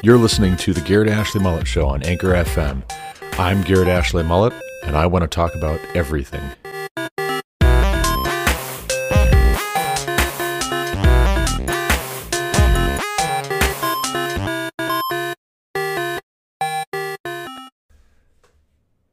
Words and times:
You're 0.00 0.16
listening 0.16 0.56
to 0.58 0.72
the 0.72 0.80
Garrett 0.80 1.08
Ashley 1.08 1.40
Mullet 1.40 1.66
Show 1.66 1.88
on 1.88 2.04
Anchor 2.04 2.28
FM. 2.28 2.88
I'm 3.36 3.62
Garrett 3.62 3.88
Ashley 3.88 4.22
Mullet, 4.22 4.52
and 4.84 4.96
I 4.96 5.06
want 5.06 5.24
to 5.24 5.26
talk 5.26 5.56
about 5.56 5.80
everything. 5.92 6.40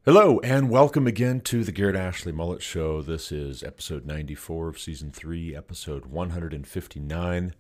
Hello, 0.06 0.40
and 0.44 0.70
welcome 0.70 1.08
again 1.08 1.42
to 1.42 1.64
the 1.64 1.72
Garrett 1.72 1.96
Ashley 1.96 2.32
Mullet 2.32 2.62
Show. 2.62 3.02
This 3.02 3.32
is 3.32 3.64
episode 3.64 4.06
94 4.06 4.68
of 4.70 4.80
season 4.80 5.12
3, 5.12 5.56
episode 5.56 6.06
159 6.06 7.56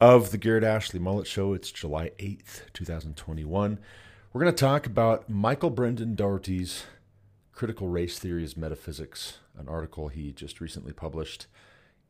of 0.00 0.30
the 0.30 0.38
Garrett 0.38 0.64
Ashley 0.64 0.98
Mullet 0.98 1.26
Show. 1.26 1.52
It's 1.52 1.70
July 1.70 2.12
8th, 2.18 2.62
2021. 2.72 3.78
We're 4.32 4.40
going 4.40 4.54
to 4.54 4.58
talk 4.58 4.86
about 4.86 5.28
Michael 5.28 5.68
Brendan 5.68 6.14
Dougherty's 6.14 6.84
Critical 7.52 7.86
Race 7.86 8.18
Theory 8.18 8.42
as 8.42 8.56
Metaphysics, 8.56 9.40
an 9.58 9.68
article 9.68 10.08
he 10.08 10.32
just 10.32 10.58
recently 10.58 10.94
published 10.94 11.46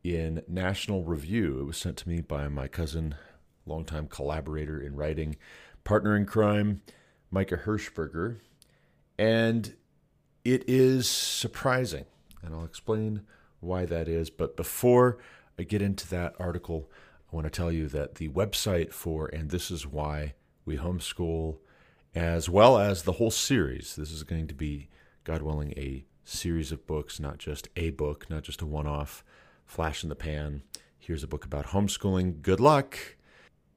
in 0.05 0.41
National 0.47 1.03
Review. 1.03 1.59
It 1.59 1.65
was 1.65 1.77
sent 1.77 1.97
to 1.97 2.07
me 2.07 2.21
by 2.21 2.47
my 2.47 2.69
cousin, 2.69 3.15
longtime 3.65 4.07
collaborator 4.07 4.79
in 4.79 4.95
writing, 4.95 5.35
partner 5.83 6.15
in 6.15 6.25
crime, 6.25 6.81
Micah 7.29 7.57
Hershberger. 7.57 8.37
And 9.19 9.75
it 10.45 10.63
is 10.65 11.09
surprising, 11.09 12.05
and 12.41 12.55
I'll 12.55 12.63
explain 12.63 13.23
why 13.59 13.85
that 13.85 14.07
is. 14.07 14.29
But 14.29 14.55
before 14.55 15.17
I 15.59 15.63
get 15.63 15.81
into 15.81 16.07
that 16.11 16.35
article, 16.39 16.89
I 17.31 17.35
want 17.35 17.45
to 17.45 17.51
tell 17.51 17.71
you 17.71 17.87
that 17.87 18.15
the 18.15 18.27
website 18.27 18.91
for 18.91 19.27
And 19.27 19.51
This 19.51 19.71
Is 19.71 19.87
Why 19.87 20.33
We 20.65 20.75
Homeschool, 20.75 21.59
as 22.13 22.49
well 22.49 22.77
as 22.77 23.03
the 23.03 23.13
whole 23.13 23.31
series, 23.31 23.95
this 23.95 24.11
is 24.11 24.23
going 24.23 24.47
to 24.47 24.53
be, 24.53 24.89
God 25.23 25.41
willing, 25.41 25.71
a 25.77 26.03
series 26.25 26.73
of 26.73 26.85
books, 26.85 27.21
not 27.21 27.37
just 27.37 27.69
a 27.77 27.91
book, 27.91 28.29
not 28.29 28.43
just 28.43 28.61
a 28.61 28.65
one 28.65 28.85
off 28.85 29.23
flash 29.65 30.03
in 30.03 30.09
the 30.09 30.15
pan. 30.15 30.63
Here's 30.99 31.23
a 31.23 31.27
book 31.27 31.45
about 31.45 31.67
homeschooling. 31.67 32.41
Good 32.41 32.59
luck. 32.59 32.97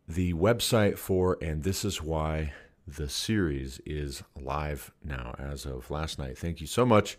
The 0.08 0.34
website 0.34 0.98
for 0.98 1.38
And 1.40 1.62
This 1.62 1.84
Is 1.84 2.02
Why 2.02 2.52
the 2.88 3.08
series 3.08 3.80
is 3.86 4.24
live 4.34 4.92
now 5.02 5.36
as 5.38 5.64
of 5.64 5.92
last 5.92 6.18
night. 6.18 6.36
Thank 6.36 6.60
you 6.60 6.66
so 6.66 6.84
much 6.84 7.16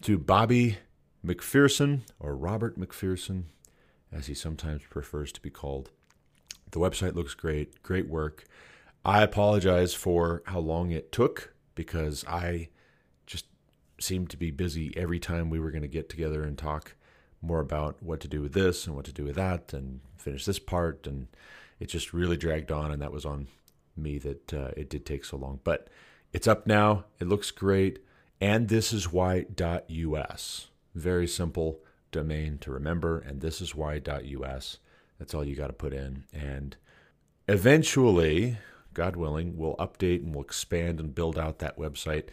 to 0.00 0.16
Bobby 0.16 0.78
McPherson, 1.24 2.00
or 2.18 2.34
Robert 2.34 2.80
McPherson, 2.80 3.44
as 4.14 4.26
he 4.28 4.34
sometimes 4.34 4.82
prefers 4.88 5.32
to 5.32 5.40
be 5.40 5.50
called. 5.50 5.90
The 6.70 6.78
website 6.78 7.14
looks 7.14 7.34
great, 7.34 7.82
great 7.82 8.08
work. 8.08 8.44
I 9.04 9.22
apologize 9.22 9.92
for 9.92 10.42
how 10.46 10.60
long 10.60 10.90
it 10.90 11.12
took 11.12 11.52
because 11.74 12.24
I 12.26 12.68
just 13.26 13.46
seemed 14.00 14.30
to 14.30 14.36
be 14.36 14.50
busy 14.50 14.92
every 14.96 15.18
time 15.18 15.50
we 15.50 15.58
were 15.60 15.70
going 15.70 15.82
to 15.82 15.88
get 15.88 16.08
together 16.08 16.42
and 16.42 16.56
talk 16.56 16.94
more 17.42 17.60
about 17.60 18.02
what 18.02 18.20
to 18.20 18.28
do 18.28 18.40
with 18.40 18.54
this 18.54 18.86
and 18.86 18.96
what 18.96 19.04
to 19.04 19.12
do 19.12 19.24
with 19.24 19.36
that 19.36 19.72
and 19.74 20.00
finish 20.16 20.44
this 20.44 20.58
part. 20.58 21.06
And 21.06 21.26
it 21.78 21.86
just 21.86 22.14
really 22.14 22.36
dragged 22.36 22.72
on, 22.72 22.90
and 22.90 23.02
that 23.02 23.12
was 23.12 23.26
on 23.26 23.48
me 23.96 24.18
that 24.18 24.54
uh, 24.54 24.70
it 24.76 24.88
did 24.88 25.04
take 25.04 25.24
so 25.24 25.36
long. 25.36 25.60
But 25.64 25.88
it's 26.32 26.48
up 26.48 26.66
now. 26.66 27.04
It 27.20 27.28
looks 27.28 27.50
great. 27.50 27.98
And 28.40 28.68
this 28.68 28.92
is 28.92 29.12
why.us. 29.12 30.68
Very 30.94 31.26
simple 31.26 31.80
domain 32.14 32.58
to 32.58 32.70
remember. 32.70 33.18
And 33.18 33.40
this 33.40 33.60
is 33.60 33.74
why.us. 33.74 34.78
That's 35.18 35.34
all 35.34 35.44
you 35.44 35.54
got 35.56 35.66
to 35.66 35.72
put 35.74 35.92
in. 35.92 36.24
And 36.32 36.76
eventually, 37.48 38.56
God 38.94 39.16
willing, 39.16 39.56
we'll 39.56 39.76
update 39.76 40.22
and 40.22 40.34
we'll 40.34 40.44
expand 40.44 41.00
and 41.00 41.14
build 41.14 41.38
out 41.38 41.58
that 41.58 41.76
website 41.76 42.28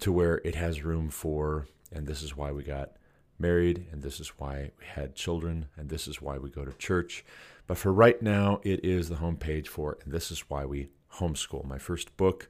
to 0.00 0.12
where 0.12 0.40
it 0.44 0.54
has 0.54 0.84
room 0.84 1.08
for, 1.08 1.66
and 1.92 2.06
this 2.06 2.22
is 2.22 2.36
why 2.36 2.52
we 2.52 2.62
got 2.62 2.92
married, 3.38 3.86
and 3.90 4.02
this 4.02 4.20
is 4.20 4.28
why 4.38 4.70
we 4.78 4.84
had 4.84 5.14
children, 5.14 5.66
and 5.76 5.88
this 5.88 6.06
is 6.06 6.20
why 6.20 6.38
we 6.38 6.50
go 6.50 6.64
to 6.64 6.72
church. 6.72 7.24
But 7.66 7.78
for 7.78 7.92
right 7.92 8.20
now, 8.20 8.60
it 8.62 8.84
is 8.84 9.08
the 9.08 9.16
homepage 9.16 9.66
for, 9.66 9.98
and 10.04 10.12
this 10.12 10.30
is 10.30 10.50
why 10.50 10.64
we 10.64 10.88
homeschool. 11.14 11.64
My 11.64 11.78
first 11.78 12.16
book, 12.16 12.48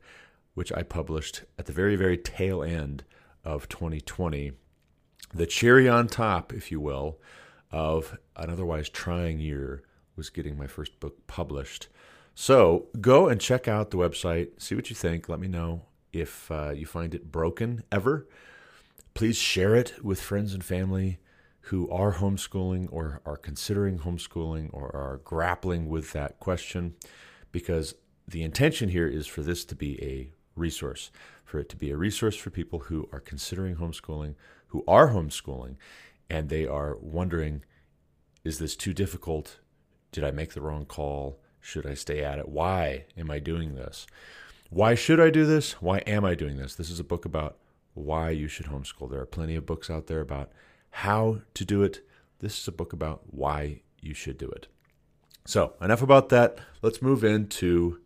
which 0.55 0.73
I 0.73 0.83
published 0.83 1.45
at 1.59 1.67
the 1.67 1.73
very, 1.73 1.97
very 1.97 2.17
tail 2.19 2.63
end 2.63 3.05
of 3.45 3.69
2020, 3.69 4.53
the 5.33 5.47
cherry 5.47 5.89
on 5.89 6.09
top, 6.09 6.53
if 6.53 6.71
you 6.71 6.81
will, 6.81 7.19
of 7.71 8.19
an 8.37 8.51
otherwise 8.51 8.89
trying 8.89 9.41
year 9.41 9.83
was 10.17 10.31
getting 10.31 10.57
my 10.57 10.67
first 10.67 11.01
book 11.01 11.27
published. 11.27 11.89
So 12.35 12.87
go 13.01 13.29
and 13.29 13.41
check 13.41 13.69
out 13.69 13.91
the 13.91 13.97
website, 13.97 14.61
see 14.61 14.75
what 14.75 14.91
you 14.91 14.97
think. 14.97 15.29
Let 15.29 15.41
me 15.41 15.49
know 15.49 15.83
if 16.13 16.51
uh, 16.51 16.71
you 16.71 16.87
find 16.87 17.15
it 17.15 17.31
broken 17.31 17.85
ever. 17.91 18.27
Please 19.15 19.37
share 19.37 19.75
it 19.75 20.05
with 20.05 20.21
friends 20.21 20.55
and 20.55 20.65
family 20.65 21.19
who 21.69 21.89
are 21.91 22.15
homeschooling 22.15 22.89
or 22.91 23.21
are 23.25 23.37
considering 23.37 24.01
homeschooling 24.01 24.69
or 24.73 24.95
are 24.95 25.21
grappling 25.25 25.89
with 25.89 26.13
that 26.13 26.39
question 26.39 26.95
because 27.53 27.95
the 28.27 28.43
intention 28.43 28.89
here 28.89 29.07
is 29.07 29.27
for 29.27 29.43
this 29.43 29.65
to 29.65 29.75
be 29.75 30.03
a 30.03 30.33
resource, 30.57 31.11
for 31.45 31.59
it 31.59 31.69
to 31.69 31.77
be 31.77 31.91
a 31.91 31.97
resource 31.97 32.37
for 32.37 32.51
people 32.51 32.81
who 32.81 33.09
are 33.13 33.21
considering 33.21 33.77
homeschooling, 33.77 34.35
who 34.75 34.83
are 34.89 35.11
homeschooling, 35.11 35.77
and 36.29 36.49
they 36.49 36.67
are 36.67 36.97
wondering 37.01 37.63
is 38.43 38.59
this 38.59 38.75
too 38.75 38.93
difficult? 38.93 39.61
Did 40.11 40.25
I 40.25 40.33
make 40.33 40.53
the 40.53 40.61
wrong 40.61 40.85
call? 40.85 41.39
Should 41.61 41.87
I 41.87 41.95
stay 41.95 42.25
at 42.25 42.41
it? 42.41 42.49
Why 42.49 43.05
am 43.17 43.31
I 43.31 43.39
doing 43.39 43.77
this? 43.77 44.05
Why 44.71 44.97
should 44.97 45.21
I 45.21 45.31
do 45.31 45.47
this? 45.47 45.81
Why 45.81 45.99
am 45.99 46.25
I 46.25 46.35
doing 46.35 46.57
this? 46.57 46.75
This 46.75 46.91
is 46.91 46.99
a 46.99 47.05
book 47.05 47.25
about 47.25 47.57
why 47.95 48.31
you 48.31 48.49
should 48.49 48.67
homeschool. 48.67 49.09
There 49.09 49.21
are 49.21 49.27
plenty 49.27 49.55
of 49.55 49.65
books 49.65 49.89
out 49.89 50.09
there 50.09 50.21
about 50.21 50.51
how 50.91 51.43
to 51.55 51.65
do 51.65 51.85
it. 51.85 52.05
This 52.41 52.59
is 52.59 52.67
a 52.67 52.73
book 52.73 52.93
about 52.93 53.23
why 53.27 53.83
you 54.01 54.13
should 54.13 54.37
do 54.37 54.49
it. 54.49 54.67
So, 55.47 55.75
enough 55.81 56.03
about 56.03 56.31
that. 56.31 56.59
Let's 56.83 57.01
move 57.01 57.23
into 57.23 58.01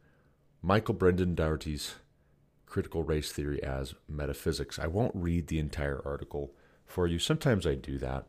Michael 0.61 0.95
Brendan 0.95 1.35
Dougherty's 1.35 1.95
critical 2.69 3.03
race 3.03 3.33
theory 3.33 3.63
as 3.63 3.95
metaphysics. 4.09 4.79
I 4.79 4.87
won't 4.87 5.15
read 5.15 5.47
the 5.47 5.59
entire 5.59 6.01
article 6.05 6.53
for 6.89 7.07
you. 7.07 7.19
Sometimes 7.19 7.67
I 7.67 7.75
do 7.75 7.99
that, 7.99 8.27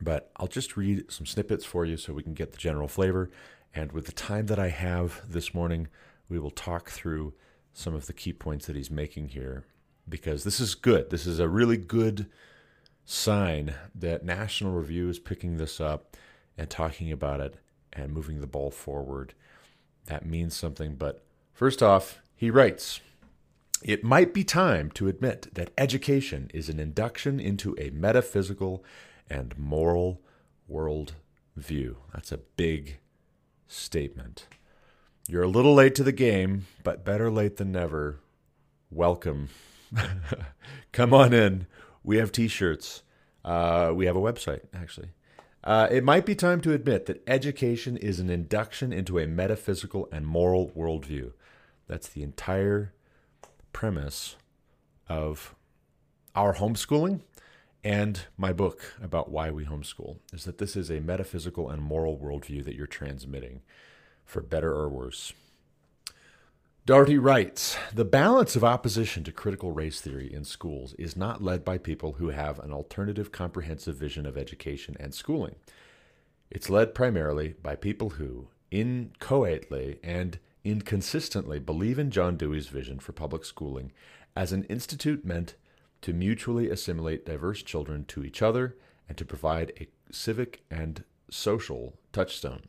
but 0.00 0.30
I'll 0.36 0.46
just 0.46 0.76
read 0.76 1.10
some 1.10 1.26
snippets 1.26 1.64
for 1.64 1.84
you 1.84 1.96
so 1.96 2.12
we 2.12 2.22
can 2.22 2.34
get 2.34 2.52
the 2.52 2.58
general 2.58 2.88
flavor. 2.88 3.30
And 3.74 3.92
with 3.92 4.06
the 4.06 4.12
time 4.12 4.46
that 4.46 4.58
I 4.58 4.68
have 4.68 5.22
this 5.28 5.54
morning, 5.54 5.88
we 6.28 6.38
will 6.38 6.50
talk 6.50 6.90
through 6.90 7.34
some 7.72 7.94
of 7.94 8.06
the 8.06 8.12
key 8.12 8.32
points 8.32 8.66
that 8.66 8.76
he's 8.76 8.90
making 8.90 9.28
here 9.28 9.64
because 10.08 10.44
this 10.44 10.60
is 10.60 10.74
good. 10.74 11.10
This 11.10 11.26
is 11.26 11.38
a 11.38 11.48
really 11.48 11.76
good 11.76 12.26
sign 13.04 13.74
that 13.94 14.24
National 14.24 14.72
Review 14.72 15.08
is 15.08 15.18
picking 15.18 15.56
this 15.56 15.80
up 15.80 16.16
and 16.58 16.68
talking 16.68 17.10
about 17.10 17.40
it 17.40 17.54
and 17.92 18.12
moving 18.12 18.40
the 18.40 18.46
ball 18.46 18.70
forward. 18.70 19.34
That 20.06 20.26
means 20.26 20.56
something, 20.56 20.96
but 20.96 21.24
First 21.60 21.82
off, 21.82 22.22
he 22.34 22.50
writes 22.50 23.00
It 23.82 24.04
might 24.04 24.34
be 24.34 24.44
time 24.44 24.90
to 24.92 25.08
admit 25.08 25.54
that 25.54 25.70
education 25.78 26.50
is 26.52 26.68
an 26.68 26.78
induction 26.78 27.40
into 27.40 27.74
a 27.78 27.88
metaphysical 27.90 28.84
and 29.30 29.56
moral 29.56 30.20
world 30.68 31.14
view. 31.56 31.96
That's 32.12 32.30
a 32.30 32.38
big 32.38 32.98
statement. 33.68 34.46
You're 35.28 35.44
a 35.44 35.48
little 35.48 35.72
late 35.72 35.94
to 35.94 36.02
the 36.02 36.12
game, 36.12 36.66
but 36.84 37.06
better 37.06 37.30
late 37.30 37.56
than 37.56 37.72
never. 37.72 38.20
Welcome. 38.90 39.48
Come 40.92 41.14
on 41.14 41.32
in. 41.32 41.66
We 42.04 42.18
have 42.18 42.32
t 42.32 42.48
shirts. 42.48 43.02
Uh, 43.42 43.92
we 43.94 44.04
have 44.04 44.16
a 44.16 44.20
website, 44.20 44.60
actually. 44.74 45.10
Uh, 45.64 45.88
it 45.90 46.04
might 46.04 46.26
be 46.26 46.34
time 46.34 46.60
to 46.62 46.72
admit 46.72 47.06
that 47.06 47.22
education 47.26 47.96
is 47.96 48.20
an 48.20 48.28
induction 48.28 48.92
into 48.92 49.18
a 49.18 49.26
metaphysical 49.26 50.08
and 50.12 50.26
moral 50.26 50.70
worldview. 50.70 51.32
That's 51.86 52.08
the 52.08 52.22
entire 52.22 52.92
premise 53.72 54.36
of 55.08 55.54
our 56.34 56.54
homeschooling 56.54 57.20
and 57.82 58.26
my 58.36 58.52
book 58.52 58.94
about 59.02 59.30
why 59.30 59.50
we 59.50 59.64
homeschool 59.64 60.18
is 60.32 60.44
that 60.44 60.58
this 60.58 60.76
is 60.76 60.90
a 60.90 61.00
metaphysical 61.00 61.70
and 61.70 61.82
moral 61.82 62.18
worldview 62.18 62.64
that 62.64 62.74
you're 62.74 62.86
transmitting, 62.86 63.62
for 64.24 64.42
better 64.42 64.72
or 64.72 64.88
worse. 64.88 65.32
Dougherty 66.86 67.18
writes 67.18 67.76
The 67.94 68.04
balance 68.04 68.56
of 68.56 68.64
opposition 68.64 69.24
to 69.24 69.32
critical 69.32 69.72
race 69.72 70.00
theory 70.00 70.32
in 70.32 70.44
schools 70.44 70.94
is 70.94 71.16
not 71.16 71.42
led 71.42 71.64
by 71.64 71.78
people 71.78 72.12
who 72.14 72.30
have 72.30 72.58
an 72.58 72.72
alternative 72.72 73.32
comprehensive 73.32 73.96
vision 73.96 74.26
of 74.26 74.36
education 74.36 74.96
and 74.98 75.14
schooling. 75.14 75.56
It's 76.50 76.70
led 76.70 76.94
primarily 76.94 77.54
by 77.62 77.76
people 77.76 78.10
who, 78.10 78.48
inchoately 78.70 80.00
and 80.02 80.38
inconsistently 80.64 81.58
believe 81.58 81.98
in 81.98 82.10
John 82.10 82.36
Dewey's 82.36 82.68
vision 82.68 82.98
for 82.98 83.12
public 83.12 83.44
schooling 83.44 83.92
as 84.36 84.52
an 84.52 84.64
institute 84.64 85.24
meant 85.24 85.54
to 86.02 86.12
mutually 86.12 86.70
assimilate 86.70 87.26
diverse 87.26 87.62
children 87.62 88.04
to 88.06 88.24
each 88.24 88.42
other 88.42 88.76
and 89.08 89.16
to 89.18 89.24
provide 89.24 89.72
a 89.80 89.88
civic 90.12 90.62
and 90.70 91.04
social 91.30 91.98
touchstone. 92.12 92.62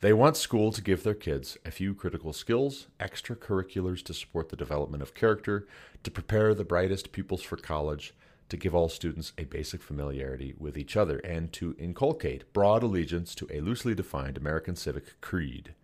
They 0.00 0.12
want 0.12 0.36
school 0.36 0.70
to 0.72 0.82
give 0.82 1.02
their 1.02 1.14
kids 1.14 1.56
a 1.64 1.70
few 1.70 1.94
critical 1.94 2.32
skills, 2.32 2.88
extracurriculars 3.00 4.02
to 4.04 4.14
support 4.14 4.50
the 4.50 4.56
development 4.56 5.02
of 5.02 5.14
character, 5.14 5.66
to 6.02 6.10
prepare 6.10 6.54
the 6.54 6.64
brightest 6.64 7.10
pupils 7.10 7.42
for 7.42 7.56
college, 7.56 8.14
to 8.50 8.58
give 8.58 8.74
all 8.74 8.90
students 8.90 9.32
a 9.38 9.44
basic 9.44 9.82
familiarity 9.82 10.54
with 10.58 10.76
each 10.76 10.96
other, 10.96 11.18
and 11.20 11.52
to 11.54 11.74
inculcate 11.78 12.52
broad 12.52 12.82
allegiance 12.82 13.34
to 13.34 13.48
a 13.50 13.60
loosely 13.60 13.94
defined 13.94 14.36
American 14.36 14.76
civic 14.76 15.18
creed. 15.22 15.74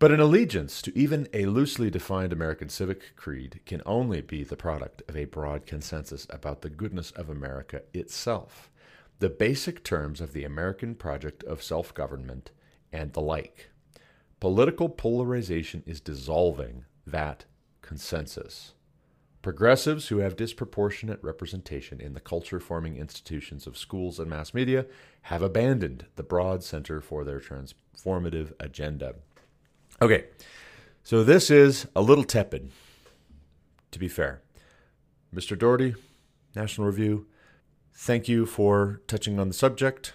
But 0.00 0.12
an 0.12 0.20
allegiance 0.20 0.80
to 0.82 0.96
even 0.96 1.26
a 1.32 1.46
loosely 1.46 1.90
defined 1.90 2.32
American 2.32 2.68
civic 2.68 3.16
creed 3.16 3.60
can 3.66 3.82
only 3.84 4.20
be 4.20 4.44
the 4.44 4.56
product 4.56 5.02
of 5.08 5.16
a 5.16 5.24
broad 5.24 5.66
consensus 5.66 6.24
about 6.30 6.62
the 6.62 6.70
goodness 6.70 7.10
of 7.10 7.28
America 7.28 7.82
itself, 7.92 8.70
the 9.18 9.28
basic 9.28 9.82
terms 9.82 10.20
of 10.20 10.32
the 10.32 10.44
American 10.44 10.94
project 10.94 11.42
of 11.42 11.64
self 11.64 11.92
government, 11.94 12.52
and 12.92 13.12
the 13.12 13.20
like. 13.20 13.70
Political 14.38 14.90
polarization 14.90 15.82
is 15.84 16.00
dissolving 16.00 16.84
that 17.04 17.46
consensus. 17.82 18.74
Progressives 19.42 20.08
who 20.08 20.18
have 20.18 20.36
disproportionate 20.36 21.22
representation 21.24 22.00
in 22.00 22.14
the 22.14 22.20
culture 22.20 22.60
forming 22.60 22.96
institutions 22.96 23.66
of 23.66 23.76
schools 23.76 24.20
and 24.20 24.30
mass 24.30 24.54
media 24.54 24.86
have 25.22 25.42
abandoned 25.42 26.06
the 26.14 26.22
broad 26.22 26.62
center 26.62 27.00
for 27.00 27.24
their 27.24 27.40
transformative 27.40 28.52
agenda. 28.60 29.16
Okay, 30.00 30.26
so 31.02 31.24
this 31.24 31.50
is 31.50 31.86
a 31.96 32.02
little 32.02 32.24
tepid, 32.24 32.70
to 33.90 33.98
be 33.98 34.08
fair. 34.08 34.42
Mr. 35.34 35.58
Dougherty, 35.58 35.94
National 36.54 36.86
Review, 36.86 37.26
thank 37.92 38.28
you 38.28 38.46
for 38.46 39.00
touching 39.06 39.38
on 39.38 39.48
the 39.48 39.54
subject. 39.54 40.14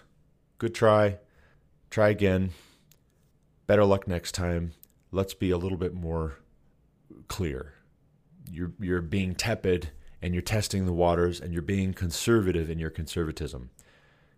Good 0.58 0.74
try. 0.74 1.18
Try 1.90 2.10
again. 2.10 2.52
Better 3.68 3.86
luck 3.86 4.08
next 4.08 4.32
time. 4.32 4.74
Let's 5.12 5.34
be 5.34 5.52
a 5.52 5.58
little 5.58 5.78
bit 5.78 5.94
more 5.94 6.40
clear 7.28 7.74
you're 8.52 8.72
you're 8.80 9.02
being 9.02 9.36
tepid 9.36 9.92
and 10.22 10.34
you're 10.34 10.42
testing 10.42 10.86
the 10.86 10.94
waters 10.94 11.40
and 11.40 11.54
you're 11.54 11.62
being 11.62 11.94
conservative 11.94 12.70
in 12.70 12.80
your 12.80 12.90
conservatism. 12.90 13.70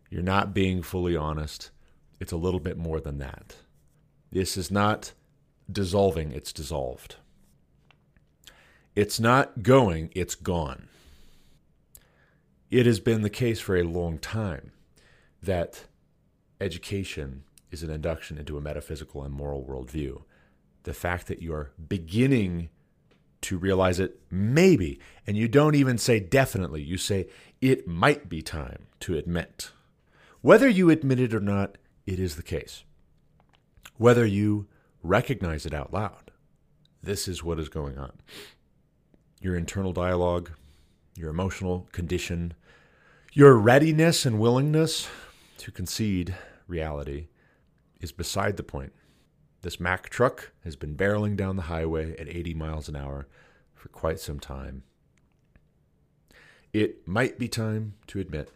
You're 0.09 0.24
not 0.24 0.53
being 0.53 0.81
fully 0.81 1.15
honest. 1.15 1.71
It's 2.19 2.31
a 2.31 2.38
little 2.38 2.59
bit 2.59 2.77
more 2.77 3.00
than 3.00 3.18
that. 3.19 3.57
This 4.31 4.57
is 4.57 4.71
not 4.71 5.13
dissolving, 5.71 6.31
it's 6.31 6.53
dissolved. 6.53 7.15
It's 8.95 9.19
not 9.19 9.63
going, 9.63 10.12
it's 10.15 10.35
gone. 10.35 10.88
It 12.69 12.85
has 12.85 13.00
been 13.00 13.21
the 13.21 13.29
case 13.29 13.59
for 13.59 13.75
a 13.75 13.83
long 13.83 14.17
time 14.17 14.71
that 15.41 15.85
education 16.59 17.44
is 17.71 17.83
an 17.83 17.89
induction 17.89 18.38
into 18.38 18.57
a 18.57 18.62
metaphysical 18.62 19.23
and 19.23 19.33
moral 19.33 19.63
worldview. 19.63 20.21
The 20.83 20.94
fact 20.94 21.27
that 21.27 21.41
you're 21.41 21.71
beginning 21.88 22.69
to 23.45 23.57
realize 23.57 24.00
it 24.00 24.19
maybe. 24.31 25.00
And 25.27 25.38
you 25.38 25.47
don't 25.47 25.75
even 25.75 25.97
say 25.97 26.19
definitely, 26.19 26.81
you 26.81 26.97
say 26.97 27.27
it 27.62 27.88
might 27.88 28.27
be 28.27 28.41
time 28.41 28.88
to 29.01 29.15
admit. 29.15 29.71
Whether 30.41 30.67
you 30.67 30.89
admit 30.89 31.19
it 31.19 31.33
or 31.33 31.39
not, 31.39 31.77
it 32.07 32.19
is 32.19 32.35
the 32.35 32.44
case. 32.44 32.83
Whether 33.97 34.25
you 34.25 34.67
recognize 35.05 35.65
it 35.65 35.73
out 35.73 35.93
loud, 35.93 36.31
this 37.03 37.27
is 37.27 37.43
what 37.43 37.59
is 37.59 37.69
going 37.69 37.97
on. 37.97 38.13
Your 39.39 39.55
internal 39.55 39.93
dialogue, 39.93 40.51
your 41.15 41.29
emotional 41.29 41.87
condition, 41.91 42.53
your 43.33 43.55
readiness 43.55 44.25
and 44.25 44.39
willingness 44.39 45.07
to 45.57 45.71
concede 45.71 46.35
reality 46.67 47.27
is 48.01 48.11
beside 48.11 48.57
the 48.57 48.63
point. 48.63 48.93
This 49.61 49.79
Mack 49.79 50.09
truck 50.09 50.51
has 50.63 50.75
been 50.75 50.95
barreling 50.95 51.35
down 51.35 51.55
the 51.55 51.63
highway 51.63 52.15
at 52.17 52.27
80 52.27 52.53
miles 52.53 52.89
an 52.89 52.95
hour 52.95 53.27
for 53.73 53.89
quite 53.89 54.19
some 54.19 54.39
time. 54.39 54.83
It 56.73 57.07
might 57.07 57.39
be 57.39 57.47
time 57.47 57.93
to 58.07 58.19
admit 58.19 58.51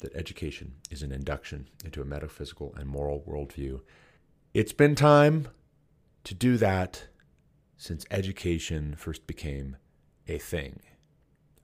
that 0.00 0.14
education 0.14 0.74
is 0.90 1.02
an 1.02 1.12
induction 1.12 1.68
into 1.84 2.00
a 2.00 2.04
metaphysical 2.04 2.74
and 2.76 2.88
moral 2.88 3.22
worldview. 3.28 3.80
It's 4.54 4.72
been 4.72 4.94
time 4.94 5.48
to 6.28 6.34
do 6.34 6.58
that 6.58 7.06
since 7.78 8.04
education 8.10 8.94
first 8.98 9.26
became 9.26 9.78
a 10.26 10.36
thing. 10.36 10.80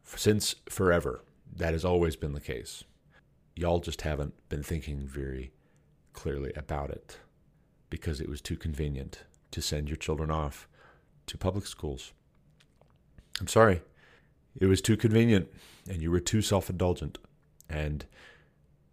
Since 0.04 0.54
forever, 0.70 1.22
that 1.54 1.74
has 1.74 1.84
always 1.84 2.16
been 2.16 2.32
the 2.32 2.40
case. 2.40 2.82
Y'all 3.54 3.78
just 3.78 4.00
haven't 4.00 4.32
been 4.48 4.62
thinking 4.62 5.06
very 5.06 5.52
clearly 6.14 6.50
about 6.56 6.88
it 6.88 7.18
because 7.90 8.22
it 8.22 8.28
was 8.30 8.40
too 8.40 8.56
convenient 8.56 9.24
to 9.50 9.60
send 9.60 9.90
your 9.90 9.98
children 9.98 10.30
off 10.30 10.66
to 11.26 11.36
public 11.36 11.66
schools. 11.66 12.14
I'm 13.42 13.48
sorry. 13.48 13.82
It 14.58 14.64
was 14.64 14.80
too 14.80 14.96
convenient 14.96 15.48
and 15.90 16.00
you 16.00 16.10
were 16.10 16.20
too 16.20 16.40
self 16.40 16.70
indulgent. 16.70 17.18
And 17.68 18.06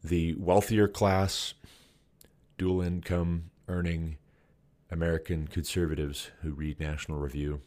the 0.03 0.35
wealthier 0.35 0.89
class, 0.89 1.53
dual 2.57 2.81
income 2.81 3.51
earning 3.69 4.17
American 4.91 5.47
conservatives 5.47 6.31
who 6.41 6.51
read 6.51 6.79
National 6.79 7.17
Review, 7.17 7.61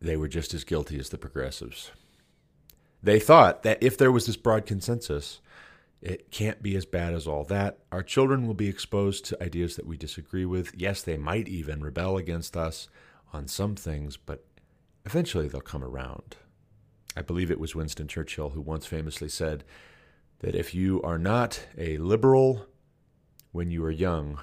they 0.00 0.16
were 0.16 0.28
just 0.28 0.54
as 0.54 0.64
guilty 0.64 0.98
as 0.98 1.08
the 1.08 1.18
progressives. 1.18 1.90
They 3.02 3.18
thought 3.20 3.64
that 3.64 3.82
if 3.82 3.98
there 3.98 4.12
was 4.12 4.26
this 4.26 4.36
broad 4.36 4.64
consensus, 4.64 5.40
it 6.00 6.30
can't 6.30 6.62
be 6.62 6.76
as 6.76 6.86
bad 6.86 7.14
as 7.14 7.26
all 7.26 7.44
that. 7.44 7.78
Our 7.90 8.02
children 8.02 8.46
will 8.46 8.54
be 8.54 8.68
exposed 8.68 9.24
to 9.26 9.42
ideas 9.42 9.76
that 9.76 9.86
we 9.86 9.96
disagree 9.96 10.44
with. 10.44 10.72
Yes, 10.76 11.02
they 11.02 11.16
might 11.16 11.48
even 11.48 11.82
rebel 11.82 12.16
against 12.16 12.56
us 12.56 12.88
on 13.32 13.48
some 13.48 13.74
things, 13.74 14.16
but 14.16 14.44
eventually 15.04 15.48
they'll 15.48 15.60
come 15.60 15.82
around. 15.82 16.36
I 17.16 17.22
believe 17.22 17.50
it 17.50 17.60
was 17.60 17.74
Winston 17.74 18.08
Churchill 18.08 18.50
who 18.50 18.60
once 18.60 18.86
famously 18.86 19.28
said 19.28 19.64
that 20.40 20.54
if 20.54 20.74
you 20.74 21.00
are 21.02 21.18
not 21.18 21.66
a 21.78 21.96
liberal 21.98 22.66
when 23.52 23.70
you 23.70 23.84
are 23.84 23.90
young, 23.90 24.40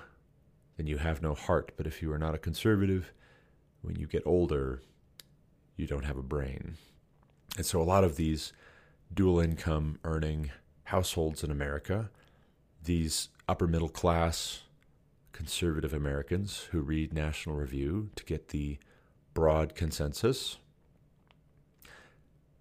then 0.78 0.88
you 0.88 0.98
have 0.98 1.22
no 1.22 1.34
heart. 1.34 1.72
But 1.78 1.88
if 1.88 2.02
you 2.02 2.12
are 2.12 2.20
not 2.20 2.36
a 2.36 2.40
conservative, 2.40 3.14
when 3.82 3.96
you 3.96 4.08
get 4.08 4.24
older, 4.26 4.82
you 5.76 5.88
don't 5.88 6.06
have 6.06 6.18
a 6.18 6.24
brain. 6.24 6.76
And 7.58 7.66
so 7.66 7.82
a 7.82 7.84
lot 7.84 8.04
of 8.04 8.16
these 8.16 8.54
dual 9.14 9.40
income 9.40 10.00
earning 10.04 10.52
households 10.86 11.44
in 11.44 11.52
America, 11.52 12.10
these 12.84 13.30
upper 13.48 13.68
middle 13.68 13.90
class 13.90 14.64
conservative 15.34 15.94
Americans 15.94 16.68
who 16.72 16.82
read 16.82 17.14
National 17.14 17.56
Review 17.56 18.10
to 18.16 18.24
get 18.26 18.50
the 18.50 18.78
broad 19.34 19.76
consensus, 19.76 20.58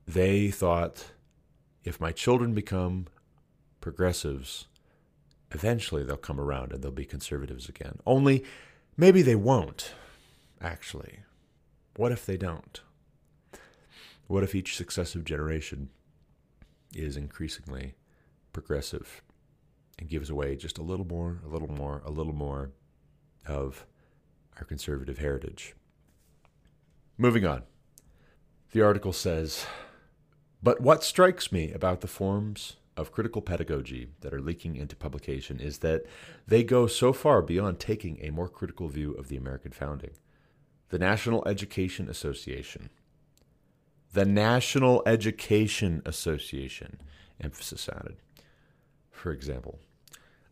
they 0.06 0.50
thought 0.50 1.12
if 1.84 2.00
my 2.00 2.12
children 2.12 2.54
become 2.54 3.06
progressives, 3.80 4.66
eventually 5.50 6.04
they'll 6.04 6.16
come 6.16 6.40
around 6.40 6.72
and 6.72 6.82
they'll 6.82 6.90
be 6.90 7.04
conservatives 7.04 7.68
again. 7.68 7.98
Only 8.06 8.44
maybe 8.96 9.22
they 9.22 9.34
won't, 9.34 9.92
actually. 10.60 11.20
What 11.96 12.12
if 12.12 12.24
they 12.24 12.36
don't? 12.36 12.80
What 14.26 14.44
if 14.44 14.54
each 14.54 14.76
successive 14.76 15.24
generation 15.24 15.90
is 16.94 17.16
increasingly 17.16 17.94
progressive 18.52 19.22
and 19.98 20.08
gives 20.08 20.30
away 20.30 20.56
just 20.56 20.78
a 20.78 20.82
little 20.82 21.06
more, 21.06 21.40
a 21.44 21.48
little 21.48 21.70
more, 21.70 22.02
a 22.04 22.10
little 22.10 22.34
more 22.34 22.70
of 23.46 23.86
our 24.56 24.64
conservative 24.64 25.18
heritage. 25.18 25.74
Moving 27.18 27.44
on. 27.44 27.62
The 28.72 28.82
article 28.82 29.12
says, 29.12 29.66
but 30.62 30.80
what 30.80 31.02
strikes 31.02 31.50
me 31.50 31.72
about 31.72 32.00
the 32.00 32.06
forms 32.06 32.76
of 33.00 33.12
critical 33.12 33.42
pedagogy 33.42 34.08
that 34.20 34.34
are 34.34 34.40
leaking 34.40 34.76
into 34.76 34.94
publication 34.94 35.58
is 35.58 35.78
that 35.78 36.04
they 36.46 36.62
go 36.62 36.86
so 36.86 37.12
far 37.12 37.42
beyond 37.42 37.78
taking 37.78 38.18
a 38.22 38.30
more 38.30 38.48
critical 38.48 38.88
view 38.88 39.12
of 39.12 39.28
the 39.28 39.36
American 39.36 39.72
founding. 39.72 40.12
The 40.90 40.98
National 40.98 41.46
Education 41.46 42.08
Association. 42.08 42.90
The 44.12 44.24
National 44.24 45.02
Education 45.06 46.02
Association, 46.04 47.00
emphasis 47.40 47.88
added 47.88 48.16
for 49.20 49.32
example, 49.32 49.78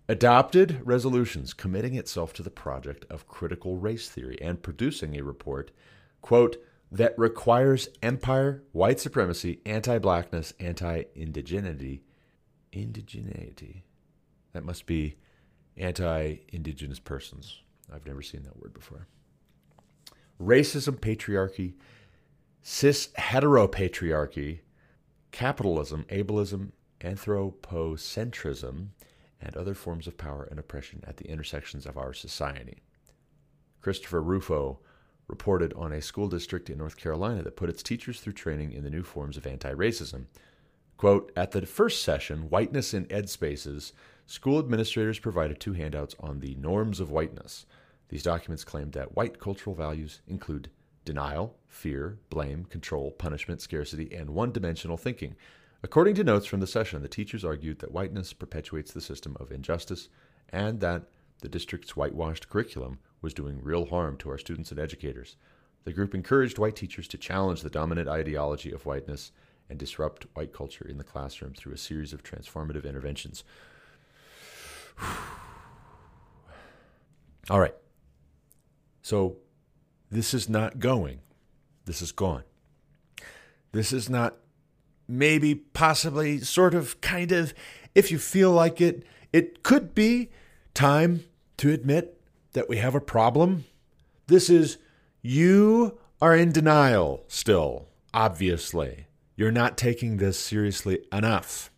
adopted 0.09 0.81
resolutions 0.85 1.55
committing 1.55 1.95
itself 1.95 2.33
to 2.35 2.43
the 2.43 2.51
project 2.51 3.07
of 3.11 3.27
critical 3.27 3.77
race 3.77 4.09
theory 4.11 4.39
and 4.43 4.63
producing 4.63 5.17
a 5.17 5.25
report, 5.25 5.71
quote, 6.21 6.63
that 6.93 7.19
requires 7.19 7.89
empire, 8.03 8.63
white 8.73 9.01
supremacy, 9.01 9.61
anti 9.67 9.99
blackness, 9.99 10.53
anti 10.61 11.05
indigeneity. 11.17 12.01
Indigeneity. 12.73 13.83
That 14.53 14.65
must 14.65 14.87
be 14.87 15.17
anti 15.77 16.37
indigenous 16.49 16.99
persons. 16.99 17.63
I've 17.93 18.07
never 18.07 18.23
seen 18.23 18.43
that 18.43 18.61
word 18.61 18.75
before. 18.75 19.07
Racism, 20.41 20.97
patriarchy, 20.99 21.75
cis 22.63 23.09
heteropatriarchy, 23.19 24.61
capitalism, 25.33 26.05
ableism, 26.11 26.73
anthropocentrism, 27.01 28.89
and 29.41 29.57
other 29.57 29.75
forms 29.75 30.07
of 30.07 30.19
power 30.19 30.45
and 30.51 30.59
oppression 30.59 31.03
at 31.07 31.17
the 31.17 31.29
intersections 31.29 31.87
of 31.87 31.97
our 31.97 32.13
society. 32.13 32.79
Christopher 33.81 34.23
Rufo 34.23 34.81
reported 35.29 35.73
on 35.75 35.93
a 35.93 36.03
school 36.03 36.29
district 36.29 36.71
in 36.71 36.79
North 36.79 36.97
Carolina 36.97 37.43
that 37.43 37.57
put 37.57 37.69
its 37.69 37.83
teachers 37.83 38.21
through 38.21 38.33
training 38.33 38.73
in 38.73 38.83
the 38.83 38.91
new 38.91 39.03
forms 39.03 39.37
of 39.37 39.47
anti 39.47 39.73
racism. 39.73 40.27
Quote 40.99 41.31
At 41.37 41.53
the 41.53 41.65
first 41.65 42.03
session, 42.03 42.51
Whiteness 42.51 42.93
in 42.93 43.07
Ed 43.09 43.31
Spaces, 43.31 43.93
school 44.27 44.59
administrators 44.59 45.21
provided 45.21 45.61
two 45.61 45.75
handouts 45.75 46.17
on 46.19 46.41
the 46.41 46.57
norms 46.57 46.99
of 46.99 47.09
whiteness. 47.09 47.67
These 48.09 48.25
documents 48.25 48.65
claimed 48.65 48.95
that 48.95 49.15
white 49.15 49.39
cultural 49.39 49.77
values 49.77 50.23
include 50.27 50.71
denial, 51.05 51.57
fear, 51.69 52.19
blame, 52.31 52.65
control, 52.65 53.13
punishment, 53.13 53.61
scarcity, 53.61 54.13
and 54.13 54.31
one 54.31 54.51
dimensional 54.51 54.97
thinking. 54.97 55.37
According 55.85 56.17
to 56.17 56.25
notes 56.25 56.47
from 56.47 56.59
the 56.59 56.67
session, 56.67 57.01
the 57.01 57.09
teachers 57.09 57.45
argued 57.45 57.79
that 57.79 57.93
whiteness 57.93 58.33
perpetuates 58.33 58.93
the 58.93 59.01
system 59.01 59.37
of 59.39 59.53
injustice 59.53 60.09
and 60.49 60.81
that 60.81 61.05
the 61.43 61.49
district's 61.49 61.95
whitewashed 61.95 62.49
curriculum 62.49 62.99
was 63.23 63.33
doing 63.33 63.63
real 63.63 63.87
harm 63.87 64.17
to 64.17 64.31
our 64.31 64.39
students 64.39 64.73
and 64.73 64.81
educators. 64.81 65.37
The 65.85 65.93
group 65.93 66.13
encouraged 66.13 66.59
white 66.59 66.75
teachers 66.75 67.07
to 67.07 67.19
challenge 67.19 67.63
the 67.63 67.71
dominant 67.71 68.09
ideology 68.09 68.73
of 68.73 68.85
whiteness 68.85 69.31
and 69.69 69.79
disrupt 69.79 70.27
white 70.35 70.53
culture 70.53 70.87
in 70.87 70.99
the 70.99 71.05
classroom 71.05 71.55
through 71.55 71.73
a 71.73 71.79
series 71.79 72.13
of 72.13 72.23
transformative 72.23 72.85
interventions. 72.85 73.45
All 77.51 77.61
right. 77.61 77.75
So 79.03 79.37
this 80.11 80.35
is 80.35 80.49
not 80.49 80.79
going. 80.79 81.21
This 81.85 82.03
is 82.03 82.13
gone. 82.13 82.45
This 83.73 83.93
is 83.93 84.09
not 84.09 84.37
maybe, 85.07 85.55
possibly, 85.55 86.39
sort 86.41 86.75
of, 86.75 87.01
kind 87.01 87.33
of, 87.33 87.55
if 87.95 88.11
you 88.11 88.19
feel 88.19 88.53
like 88.53 88.81
it, 88.81 89.05
it 89.33 89.63
could 89.63 89.95
be 89.95 90.31
time 90.75 91.25
to 91.57 91.71
admit 91.71 92.21
that 92.53 92.69
we 92.69 92.77
have 92.77 92.95
a 92.95 93.01
problem. 93.01 93.65
This 94.27 94.51
is 94.51 94.79
you 95.23 95.99
are 96.21 96.37
in 96.37 96.53
denial 96.53 97.25
still, 97.29 97.89
obviously. 98.13 99.08
You're 99.39 99.53
not 99.53 99.79
taking 99.79 100.17
this 100.17 100.37
seriously 100.37 100.99
enough. 101.13 101.71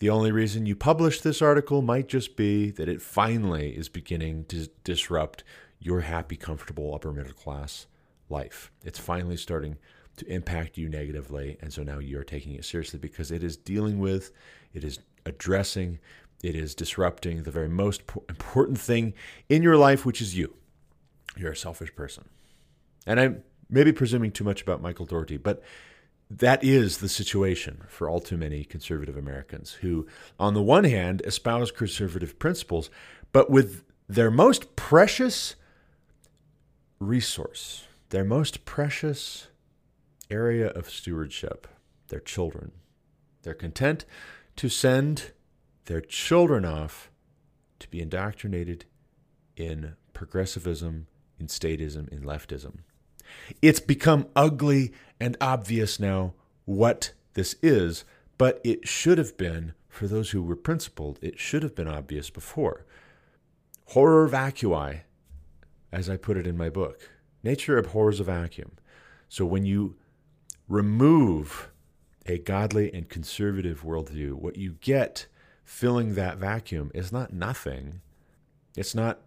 The 0.00 0.10
only 0.10 0.32
reason 0.32 0.66
you 0.66 0.74
publish 0.74 1.20
this 1.20 1.40
article 1.40 1.80
might 1.80 2.08
just 2.08 2.34
be 2.34 2.72
that 2.72 2.88
it 2.88 3.00
finally 3.00 3.70
is 3.70 3.88
beginning 3.88 4.46
to 4.46 4.68
disrupt 4.82 5.44
your 5.78 6.00
happy, 6.00 6.34
comfortable 6.34 6.92
upper 6.92 7.12
middle 7.12 7.34
class 7.34 7.86
life. 8.28 8.72
It's 8.84 8.98
finally 8.98 9.36
starting 9.36 9.76
to 10.16 10.26
impact 10.26 10.76
you 10.76 10.88
negatively. 10.88 11.56
And 11.60 11.72
so 11.72 11.84
now 11.84 12.00
you're 12.00 12.24
taking 12.24 12.54
it 12.54 12.64
seriously 12.64 12.98
because 12.98 13.30
it 13.30 13.44
is 13.44 13.56
dealing 13.56 14.00
with, 14.00 14.32
it 14.74 14.82
is 14.82 14.98
addressing, 15.24 16.00
it 16.42 16.56
is 16.56 16.74
disrupting 16.74 17.44
the 17.44 17.52
very 17.52 17.68
most 17.68 18.02
important 18.28 18.80
thing 18.80 19.14
in 19.48 19.62
your 19.62 19.76
life, 19.76 20.04
which 20.04 20.20
is 20.20 20.36
you. 20.36 20.56
You're 21.36 21.52
a 21.52 21.56
selfish 21.56 21.94
person. 21.94 22.28
And 23.06 23.20
I'm 23.20 23.44
maybe 23.70 23.92
presuming 23.92 24.32
too 24.32 24.42
much 24.42 24.62
about 24.62 24.82
Michael 24.82 25.06
Dougherty, 25.06 25.36
but 25.36 25.62
that 26.30 26.62
is 26.62 26.98
the 26.98 27.08
situation 27.08 27.84
for 27.88 28.08
all 28.08 28.20
too 28.20 28.36
many 28.36 28.64
conservative 28.64 29.16
Americans 29.16 29.72
who, 29.80 30.06
on 30.38 30.54
the 30.54 30.62
one 30.62 30.84
hand, 30.84 31.22
espouse 31.24 31.70
conservative 31.70 32.38
principles, 32.38 32.90
but 33.32 33.50
with 33.50 33.82
their 34.08 34.30
most 34.30 34.76
precious 34.76 35.54
resource, 36.98 37.84
their 38.10 38.24
most 38.24 38.64
precious 38.64 39.48
area 40.30 40.68
of 40.68 40.90
stewardship, 40.90 41.66
their 42.08 42.20
children. 42.20 42.72
They're 43.42 43.54
content 43.54 44.04
to 44.56 44.68
send 44.68 45.32
their 45.86 46.00
children 46.00 46.64
off 46.64 47.10
to 47.78 47.88
be 47.88 48.00
indoctrinated 48.00 48.84
in 49.56 49.94
progressivism, 50.12 51.06
in 51.38 51.46
statism, 51.46 52.08
in 52.08 52.22
leftism. 52.22 52.78
It's 53.62 53.80
become 53.80 54.28
ugly 54.34 54.92
and 55.20 55.36
obvious 55.40 55.98
now 55.98 56.34
what 56.64 57.12
this 57.34 57.56
is, 57.62 58.04
but 58.36 58.60
it 58.64 58.86
should 58.86 59.18
have 59.18 59.36
been, 59.36 59.74
for 59.88 60.06
those 60.06 60.30
who 60.30 60.42
were 60.42 60.56
principled, 60.56 61.18
it 61.22 61.38
should 61.38 61.62
have 61.62 61.74
been 61.74 61.88
obvious 61.88 62.30
before. 62.30 62.84
Horror 63.86 64.28
vacui, 64.28 65.00
as 65.90 66.10
I 66.10 66.16
put 66.16 66.36
it 66.36 66.46
in 66.46 66.56
my 66.56 66.68
book. 66.68 67.10
Nature 67.42 67.78
abhors 67.78 68.20
a 68.20 68.24
vacuum. 68.24 68.72
So 69.28 69.46
when 69.46 69.64
you 69.64 69.96
remove 70.68 71.70
a 72.26 72.38
godly 72.38 72.92
and 72.92 73.08
conservative 73.08 73.82
worldview, 73.82 74.34
what 74.34 74.56
you 74.56 74.72
get 74.80 75.26
filling 75.64 76.14
that 76.14 76.38
vacuum 76.38 76.90
is 76.94 77.12
not 77.12 77.32
nothing. 77.32 78.00
It's 78.76 78.94
not 78.94 79.20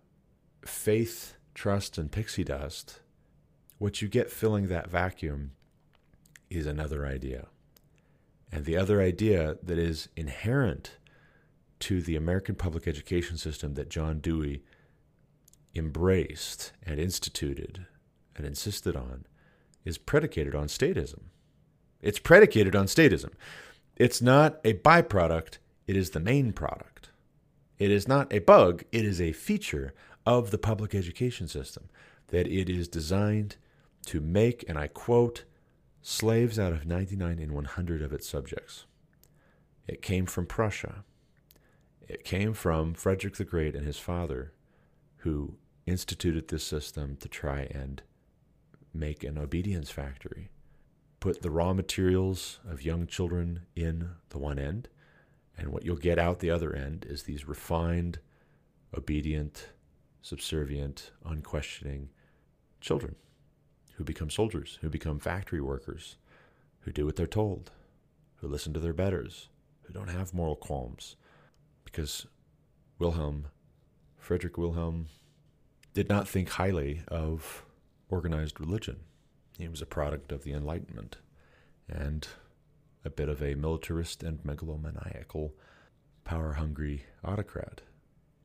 faith, 0.65 1.35
trust, 1.53 1.97
and 1.97 2.11
pixie 2.11 2.43
dust. 2.43 2.99
What 3.81 3.99
you 3.99 4.07
get 4.07 4.29
filling 4.29 4.67
that 4.67 4.91
vacuum 4.91 5.53
is 6.51 6.67
another 6.67 7.03
idea. 7.03 7.47
And 8.51 8.63
the 8.63 8.77
other 8.77 9.01
idea 9.01 9.57
that 9.63 9.79
is 9.79 10.07
inherent 10.15 10.97
to 11.79 11.99
the 11.99 12.15
American 12.15 12.53
public 12.53 12.87
education 12.87 13.37
system 13.37 13.73
that 13.73 13.89
John 13.89 14.19
Dewey 14.19 14.61
embraced 15.73 16.73
and 16.85 16.99
instituted 16.99 17.87
and 18.35 18.45
insisted 18.45 18.95
on 18.95 19.25
is 19.83 19.97
predicated 19.97 20.53
on 20.53 20.67
statism. 20.67 21.21
It's 22.03 22.19
predicated 22.19 22.75
on 22.75 22.85
statism. 22.85 23.31
It's 23.95 24.21
not 24.21 24.59
a 24.63 24.75
byproduct, 24.75 25.57
it 25.87 25.97
is 25.97 26.11
the 26.11 26.19
main 26.19 26.53
product. 26.53 27.09
It 27.79 27.89
is 27.89 28.07
not 28.07 28.31
a 28.31 28.37
bug, 28.41 28.83
it 28.91 29.05
is 29.05 29.19
a 29.19 29.31
feature 29.31 29.95
of 30.23 30.51
the 30.51 30.59
public 30.59 30.93
education 30.93 31.47
system 31.47 31.89
that 32.27 32.45
it 32.45 32.69
is 32.69 32.87
designed 32.87 33.55
to 34.05 34.19
make, 34.19 34.63
and 34.67 34.77
I 34.77 34.87
quote, 34.87 35.43
slaves 36.01 36.57
out 36.57 36.73
of 36.73 36.85
99 36.85 37.39
in 37.39 37.53
100 37.53 38.01
of 38.01 38.13
its 38.13 38.27
subjects. 38.27 38.85
It 39.87 40.01
came 40.01 40.25
from 40.25 40.45
Prussia. 40.45 41.03
It 42.07 42.23
came 42.23 42.53
from 42.53 42.93
Frederick 42.93 43.35
the 43.35 43.45
Great 43.45 43.75
and 43.75 43.85
his 43.85 43.99
father, 43.99 44.53
who 45.17 45.55
instituted 45.85 46.47
this 46.47 46.63
system 46.63 47.17
to 47.17 47.29
try 47.29 47.61
and 47.71 48.01
make 48.93 49.23
an 49.23 49.37
obedience 49.37 49.89
factory. 49.89 50.49
Put 51.19 51.41
the 51.41 51.51
raw 51.51 51.73
materials 51.73 52.59
of 52.67 52.83
young 52.83 53.05
children 53.05 53.61
in 53.75 54.09
the 54.29 54.39
one 54.39 54.57
end, 54.57 54.89
and 55.57 55.69
what 55.69 55.85
you'll 55.85 55.95
get 55.95 56.17
out 56.17 56.39
the 56.39 56.49
other 56.49 56.73
end 56.73 57.05
is 57.07 57.23
these 57.23 57.47
refined, 57.47 58.19
obedient, 58.97 59.69
subservient, 60.21 61.11
unquestioning 61.23 62.09
children 62.79 63.15
who 64.01 64.05
become 64.05 64.31
soldiers, 64.31 64.79
who 64.81 64.89
become 64.89 65.19
factory 65.19 65.61
workers, 65.61 66.15
who 66.79 66.91
do 66.91 67.05
what 67.05 67.15
they're 67.15 67.27
told, 67.27 67.69
who 68.37 68.47
listen 68.47 68.73
to 68.73 68.79
their 68.79 68.93
betters, 68.93 69.49
who 69.83 69.93
don't 69.93 70.09
have 70.09 70.33
moral 70.33 70.55
qualms. 70.55 71.15
Because 71.85 72.25
Wilhelm, 72.97 73.49
Frederick 74.17 74.57
Wilhelm, 74.57 75.05
did 75.93 76.09
not 76.09 76.27
think 76.27 76.49
highly 76.49 77.03
of 77.09 77.63
organized 78.09 78.59
religion. 78.59 79.01
He 79.59 79.67
was 79.67 79.83
a 79.83 79.85
product 79.85 80.31
of 80.31 80.43
the 80.43 80.53
Enlightenment 80.53 81.17
and 81.87 82.27
a 83.05 83.11
bit 83.11 83.29
of 83.29 83.43
a 83.43 83.53
militarist 83.53 84.23
and 84.23 84.41
megalomaniacal, 84.43 85.51
power 86.23 86.53
hungry 86.53 87.05
autocrat. 87.23 87.81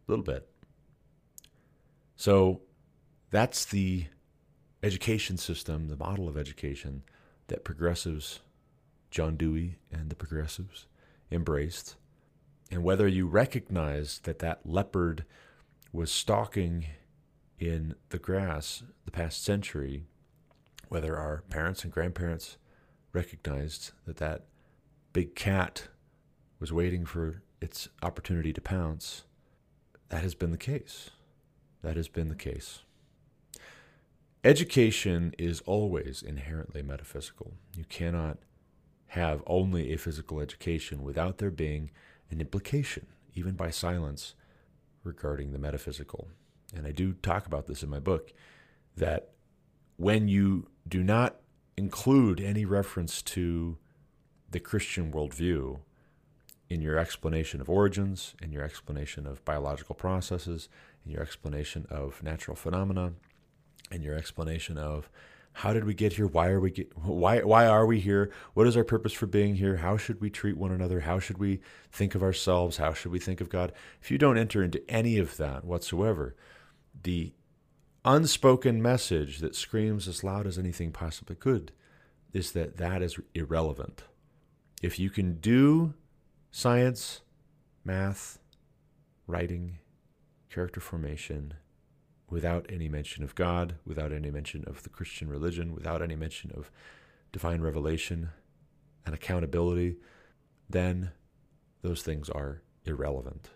A 0.07 0.13
little 0.13 0.23
bit. 0.23 0.51
So 2.15 2.61
that's 3.31 3.65
the 3.65 4.09
education 4.83 5.37
system, 5.37 5.89
the 5.89 5.97
model 5.97 6.29
of 6.29 6.37
education 6.37 7.03
that 7.49 7.65
progressives, 7.65 8.41
John 9.11 9.37
Dewey 9.37 9.79
and 9.91 10.11
the 10.11 10.17
progressives, 10.17 10.87
embraced. 11.31 11.97
And 12.71 12.83
whether 12.83 13.07
you 13.07 13.27
recognize 13.27 14.21
that 14.25 14.41
that 14.41 14.61
leopard 14.65 15.25
was 15.93 16.11
stalking 16.11 16.87
in 17.59 17.95
the 18.11 18.19
grass 18.19 18.83
the 19.05 19.11
past 19.11 19.43
century, 19.43 20.05
whether 20.89 21.17
our 21.17 21.43
parents 21.49 21.85
and 21.85 21.93
grandparents 21.93 22.59
recognized 23.13 23.93
that 24.05 24.19
that 24.19 24.45
big 25.13 25.35
cat 25.35 25.89
was 26.61 26.73
waiting 26.73 27.07
for 27.07 27.43
its 27.61 27.89
opportunity 28.03 28.53
to 28.53 28.61
pounce, 28.61 29.25
that 30.11 30.23
has 30.23 30.35
been 30.35 30.51
the 30.51 30.59
case. 30.59 31.11
That 31.83 31.97
has 31.97 32.09
been 32.09 32.29
the 32.29 32.35
case. 32.35 32.81
Education 34.47 35.35
is 35.39 35.61
always 35.67 36.23
inherently 36.23 36.83
metaphysical. 36.83 37.55
You 37.75 37.85
cannot 37.85 38.39
have 39.09 39.43
only 39.47 39.93
a 39.93 39.99
physical 39.99 40.41
education 40.41 41.03
without 41.03 41.39
there 41.39 41.51
being 41.51 41.91
an 42.31 42.41
implication, 42.41 43.07
even 43.35 43.55
by 43.55 43.71
silence, 43.71 44.35
regarding 45.03 45.53
the 45.53 45.59
metaphysical 45.59 46.29
and 46.75 46.87
I 46.87 46.93
do 46.93 47.15
talk 47.15 47.47
about 47.47 47.67
this 47.67 47.83
in 47.83 47.91
my 47.91 47.99
book, 47.99 48.33
that 48.97 49.31
when 49.97 50.29
you 50.29 50.69
do 50.87 51.03
not 51.03 51.37
include 51.77 52.41
any 52.41 52.65
reference 52.65 53.23
to 53.23 53.79
the 54.51 54.61
Christian 54.61 55.13
worldview, 55.13 55.81
in 56.69 56.81
your 56.81 56.99
explanation 56.99 57.61
of 57.61 57.71
origins, 57.71 58.35
in 58.43 58.51
your 58.51 58.65
explanation 58.65 59.25
of 59.25 59.45
biological 59.45 59.95
processes, 59.95 60.69
in 61.05 61.13
your 61.13 61.23
explanation 61.23 61.87
of 61.89 62.21
natural 62.25 62.57
phenomena, 62.57 63.13
in 63.91 64.03
your 64.03 64.15
explanation 64.15 64.79
of 64.79 65.09
how 65.53 65.73
did 65.73 65.85
we 65.85 65.95
get 65.95 66.13
here? 66.13 66.27
Why 66.27 66.49
are 66.49 66.61
we 66.61 66.71
get, 66.71 66.97
why 66.99 67.41
why 67.41 67.67
are 67.67 67.87
we 67.87 67.99
here? 67.99 68.31
What 68.53 68.67
is 68.67 68.77
our 68.77 68.85
purpose 68.85 69.15
for 69.15 69.27
being 69.27 69.55
here? 69.55 69.77
How 69.77 69.97
should 69.97 70.21
we 70.21 70.29
treat 70.29 70.59
one 70.59 70.71
another? 70.71 71.01
How 71.01 71.19
should 71.19 71.39
we 71.39 71.61
think 71.91 72.15
of 72.15 72.23
ourselves? 72.23 72.77
How 72.77 72.93
should 72.93 73.11
we 73.11 73.19
think 73.19 73.41
of 73.41 73.49
God? 73.49 73.73
If 74.03 74.11
you 74.11 74.19
don't 74.19 74.37
enter 74.37 74.63
into 74.63 74.83
any 74.91 75.17
of 75.17 75.39
that 75.39 75.65
whatsoever, 75.65 76.37
the 77.03 77.33
unspoken 78.05 78.83
message 78.83 79.39
that 79.39 79.57
screams 79.57 80.07
as 80.07 80.23
loud 80.23 80.47
as 80.47 80.59
anything 80.59 80.93
possibly 80.93 81.37
could 81.37 81.73
is 82.35 82.53
that 82.53 82.77
that 82.77 83.01
is 83.01 83.19
irrelevant. 83.35 84.05
If 84.83 84.99
you 84.99 85.09
can 85.09 85.41
do 85.41 85.95
science, 86.51 87.23
math, 87.83 88.39
writing, 89.27 89.79
character 90.51 90.81
formation, 90.81 91.55
without 92.29 92.67
any 92.69 92.89
mention 92.89 93.23
of 93.23 93.35
God, 93.35 93.77
without 93.85 94.13
any 94.13 94.31
mention 94.31 94.65
of 94.67 94.83
the 94.83 94.89
Christian 94.89 95.29
religion, 95.29 95.75
without 95.75 96.03
any 96.03 96.17
mention 96.17 96.51
of 96.53 96.71
divine 97.33 97.61
revelation 97.61 98.31
and 99.05 99.15
accountability, 99.15 99.97
then 100.69 101.13
those 101.83 102.03
things 102.03 102.29
are 102.29 102.63
irrelevant 102.85 103.51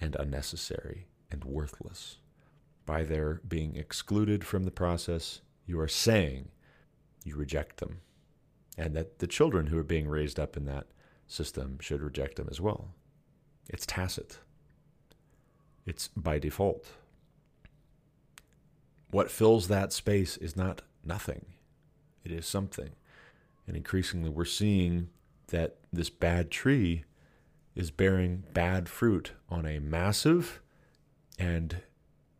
and 0.00 0.14
unnecessary 0.16 1.08
and 1.30 1.44
worthless. 1.44 2.18
By 2.84 3.02
their 3.02 3.40
being 3.48 3.74
excluded 3.74 4.44
from 4.44 4.64
the 4.64 4.70
process, 4.70 5.40
you 5.64 5.80
are 5.80 5.88
saying 5.88 6.50
you 7.24 7.34
reject 7.34 7.78
them, 7.78 8.02
and 8.78 8.94
that 8.94 9.18
the 9.18 9.26
children 9.26 9.66
who 9.66 9.78
are 9.78 9.82
being 9.84 10.06
raised 10.06 10.38
up 10.38 10.56
in 10.56 10.64
that 10.66 10.86
system 11.26 11.78
should 11.80 12.00
reject 12.00 12.36
them 12.36 12.46
as 12.48 12.60
well. 12.60 12.94
It's 13.68 13.84
tacit, 13.84 14.38
it's 15.84 16.08
by 16.08 16.38
default. 16.38 16.86
What 19.10 19.30
fills 19.30 19.68
that 19.68 19.92
space 19.92 20.36
is 20.36 20.56
not 20.56 20.82
nothing, 21.04 21.46
it 22.24 22.32
is 22.32 22.46
something. 22.46 22.90
And 23.66 23.76
increasingly, 23.76 24.30
we're 24.30 24.44
seeing 24.44 25.08
that 25.48 25.76
this 25.92 26.10
bad 26.10 26.50
tree 26.50 27.04
is 27.74 27.90
bearing 27.90 28.44
bad 28.52 28.88
fruit 28.88 29.32
on 29.48 29.66
a 29.66 29.78
massive 29.78 30.60
and 31.38 31.82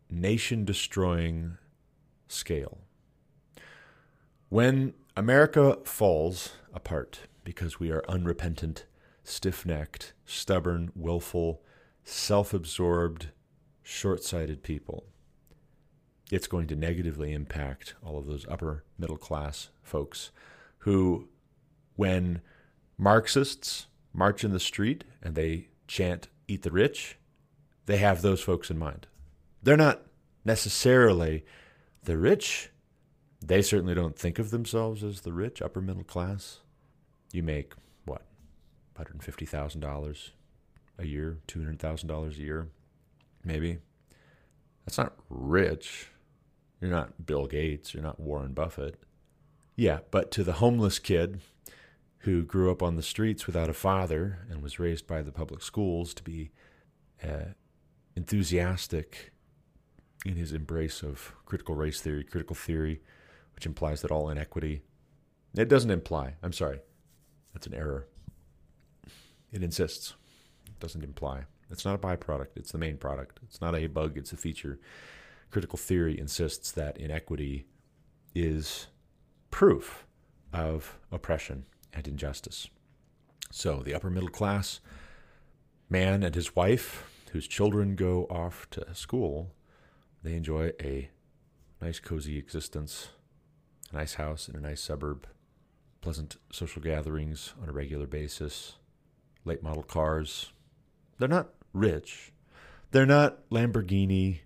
nation 0.08 0.64
destroying 0.64 1.58
scale. 2.28 2.78
When 4.49 4.94
America 5.16 5.78
falls 5.85 6.52
apart 6.73 7.20
because 7.44 7.80
we 7.80 7.90
are 7.90 8.04
unrepentant, 8.08 8.87
stiff 9.25 9.66
necked, 9.66 10.12
stubborn, 10.25 10.90
willful, 10.94 11.62
self 12.04 12.54
absorbed, 12.54 13.28
short 13.82 14.23
sighted 14.23 14.62
people, 14.62 15.04
it's 16.30 16.47
going 16.47 16.66
to 16.68 16.76
negatively 16.76 17.33
impact 17.33 17.95
all 18.04 18.18
of 18.18 18.26
those 18.26 18.47
upper 18.49 18.85
middle 18.99 19.16
class 19.16 19.68
folks 19.83 20.30
who, 20.78 21.28
when 21.95 22.40
Marxists 22.99 23.87
march 24.12 24.42
in 24.42 24.52
the 24.52 24.61
street 24.61 25.04
and 25.23 25.35
they 25.35 25.68
chant, 25.87 26.28
Eat 26.49 26.62
the 26.62 26.71
Rich, 26.71 27.18
they 27.87 27.99
have 27.99 28.23
those 28.23 28.40
folks 28.40 28.71
in 28.71 28.78
mind. 28.78 29.06
They're 29.62 29.76
not 29.76 30.02
necessarily 30.45 31.45
the 32.04 32.16
rich. 32.16 32.71
They 33.45 33.62
certainly 33.62 33.95
don't 33.95 34.18
think 34.18 34.38
of 34.38 34.50
themselves 34.50 35.04
as 35.04 35.21
the 35.21 35.33
rich, 35.33 35.61
upper 35.61 35.80
middle 35.80 36.04
class. 36.04 36.61
You 37.33 37.42
make, 37.42 37.75
what, 38.04 38.23
$150,000 38.97 40.30
a 40.99 41.06
year, 41.06 41.38
$200,000 41.49 42.30
a 42.30 42.40
year, 42.40 42.68
maybe. 43.45 43.78
That's 44.85 44.99
not 44.99 45.14
rich. 45.28 46.08
You're 46.80 46.91
not 46.91 47.26
Bill 47.26 47.47
Gates. 47.47 47.95
You're 47.95 48.02
not 48.02 48.21
Warren 48.21 48.52
Buffett. 48.52 49.02
Yeah, 49.75 50.00
but 50.10 50.30
to 50.32 50.45
the 50.45 50.54
homeless 50.54 50.99
kid 50.99 51.41
who 52.21 52.43
grew 52.43 52.71
up 52.71 52.82
on 52.82 52.97
the 52.97 53.02
streets 53.02 53.47
without 53.47 53.71
a 53.71 53.75
father 53.75 54.47
and 54.50 54.62
was 54.62 54.78
raised 54.78 55.06
by 55.06 55.23
the 55.23 55.32
public 55.32 55.62
schools 55.62 56.12
to 56.15 56.23
be 56.23 56.50
uh, 57.23 57.52
enthusiastic 58.17 59.32
in 60.25 60.34
his 60.34 60.52
embrace 60.52 61.02
of 61.02 61.34
critical 61.45 61.75
race 61.75 62.00
theory, 62.00 62.25
critical 62.25 62.56
theory, 62.56 63.00
which 63.54 63.67
implies 63.67 64.02
that 64.02 64.10
all 64.10 64.28
inequity. 64.28 64.82
It 65.54 65.69
doesn't 65.69 65.91
imply. 65.91 66.34
I'm 66.43 66.52
sorry. 66.52 66.80
That's 67.52 67.67
an 67.67 67.75
error. 67.75 68.08
It 69.52 69.62
insists. 69.62 70.15
It 70.67 70.80
doesn't 70.80 71.04
imply. 71.04 71.45
It's 71.71 71.84
not 71.84 71.95
a 71.95 71.99
byproduct. 71.99 72.56
It's 72.56 72.73
the 72.73 72.78
main 72.78 72.97
product. 72.97 73.41
It's 73.45 73.60
not 73.60 73.75
a 73.75 73.86
bug. 73.86 74.17
It's 74.17 74.32
a 74.32 74.36
feature. 74.36 74.78
Critical 75.50 75.78
theory 75.78 76.19
insists 76.19 76.71
that 76.73 76.99
inequity 76.99 77.67
is 78.35 78.89
proof 79.50 80.06
of 80.52 80.99
oppression 81.11 81.67
and 81.93 82.06
injustice. 82.06 82.69
So 83.50 83.82
the 83.82 83.95
upper 83.95 84.11
middle 84.11 84.28
class 84.28 84.80
man 85.89 86.23
and 86.23 86.35
his 86.35 86.56
wife, 86.56 87.11
whose 87.32 87.47
children 87.47 87.95
go 87.95 88.25
off 88.25 88.69
to 88.71 88.95
school, 88.95 89.52
they 90.23 90.35
enjoy 90.35 90.73
a 90.80 91.11
nice, 91.80 92.00
cozy 92.00 92.39
existence, 92.39 93.09
a 93.93 93.97
nice 93.97 94.15
house 94.15 94.49
in 94.49 94.56
a 94.56 94.61
nice 94.61 94.80
suburb, 94.80 95.26
pleasant 96.00 96.37
social 96.50 96.82
gatherings 96.82 97.54
on 97.63 97.69
a 97.69 97.73
regular 97.73 98.06
basis, 98.06 98.76
late 99.45 99.63
model 99.63 99.82
cars. 99.82 100.52
They're 101.19 101.28
not 101.28 101.50
rich. 101.73 102.32
They're 102.91 103.06
not 103.06 103.49
Lamborghini 103.50 104.41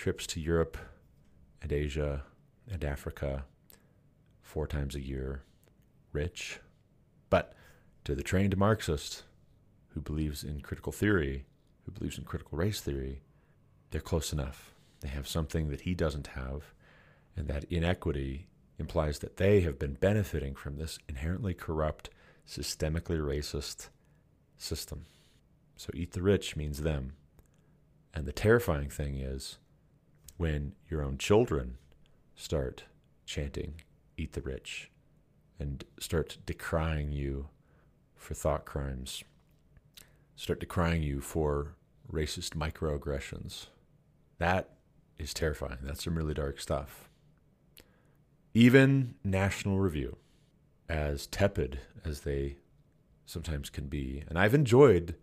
trips 0.00 0.26
to 0.26 0.40
Europe 0.40 0.78
and 1.60 1.70
Asia 1.70 2.22
and 2.72 2.82
Africa 2.82 3.44
four 4.40 4.66
times 4.66 4.94
a 4.94 5.00
year 5.00 5.42
rich. 6.10 6.58
But 7.28 7.52
to 8.04 8.14
the 8.14 8.22
trained 8.22 8.56
Marxist 8.56 9.24
who 9.88 10.00
believes 10.00 10.42
in 10.42 10.62
critical 10.62 10.90
theory, 10.90 11.44
who 11.84 11.92
believes 11.92 12.16
in 12.16 12.24
critical 12.24 12.56
race 12.56 12.80
theory, 12.80 13.20
they're 13.90 14.00
close 14.00 14.32
enough. 14.32 14.72
They 15.00 15.08
have 15.08 15.28
something 15.28 15.68
that 15.68 15.82
he 15.82 15.94
doesn't 15.94 16.28
have, 16.28 16.72
and 17.36 17.46
that 17.48 17.64
inequity 17.64 18.46
implies 18.78 19.18
that 19.18 19.36
they 19.36 19.60
have 19.60 19.78
been 19.78 19.98
benefiting 20.00 20.54
from 20.54 20.78
this 20.78 20.98
inherently 21.10 21.52
corrupt, 21.52 22.08
systemically 22.48 23.18
racist 23.18 23.90
system. 24.56 25.04
So 25.76 25.90
eat 25.92 26.12
the 26.12 26.22
rich 26.22 26.56
means 26.56 26.80
them. 26.80 27.12
And 28.14 28.24
the 28.24 28.32
terrifying 28.32 28.88
thing 28.88 29.18
is 29.18 29.58
when 30.40 30.72
your 30.88 31.02
own 31.02 31.18
children 31.18 31.76
start 32.34 32.84
chanting, 33.26 33.74
Eat 34.16 34.32
the 34.32 34.40
rich, 34.40 34.90
and 35.58 35.84
start 35.98 36.38
decrying 36.46 37.12
you 37.12 37.48
for 38.16 38.32
thought 38.32 38.64
crimes, 38.64 39.22
start 40.36 40.58
decrying 40.58 41.02
you 41.02 41.20
for 41.20 41.74
racist 42.10 42.56
microaggressions. 42.56 43.66
That 44.38 44.70
is 45.18 45.34
terrifying. 45.34 45.76
That's 45.82 46.04
some 46.04 46.16
really 46.16 46.32
dark 46.32 46.58
stuff. 46.58 47.10
Even 48.54 49.16
National 49.22 49.78
Review, 49.78 50.16
as 50.88 51.26
tepid 51.26 51.80
as 52.02 52.20
they 52.22 52.56
sometimes 53.26 53.68
can 53.68 53.88
be, 53.88 54.24
and 54.26 54.38
I've 54.38 54.54
enjoyed 54.54 55.16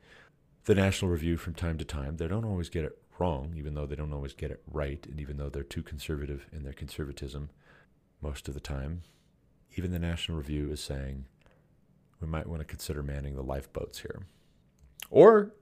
the 0.66 0.76
National 0.76 1.10
Review 1.10 1.38
from 1.38 1.56
time 1.56 1.80
to 1.80 1.86
time. 1.86 2.18
They 2.18 2.28
don't 2.28 2.46
always 2.46 2.70
get 2.70 2.84
it 2.84 3.00
wrong, 3.20 3.54
even 3.56 3.74
though 3.74 3.86
they 3.86 3.96
don't 3.96 4.14
always 4.14 4.34
get 4.34 4.52
it 4.52 4.62
right, 4.72 5.06
and 5.10 5.20
even 5.20 5.38
though 5.38 5.50
they're 5.50 5.64
too 5.64 5.84
conservative 5.84 6.46
in 6.52 6.64
their 6.64 6.74
conservatism 6.74 7.50
most 8.22 8.48
of 8.48 8.54
the 8.54 8.60
time, 8.60 9.04
even 9.76 9.92
the 9.92 10.00
National 10.00 10.38
Review 10.38 10.72
is 10.72 10.82
saying 10.82 11.26
we 12.20 12.28
might 12.28 12.48
want 12.48 12.62
to 12.62 12.66
consider 12.66 13.04
manning 13.04 13.36
the 13.36 13.44
lifeboats 13.44 14.00
here. 14.00 14.24
Or 15.10 15.54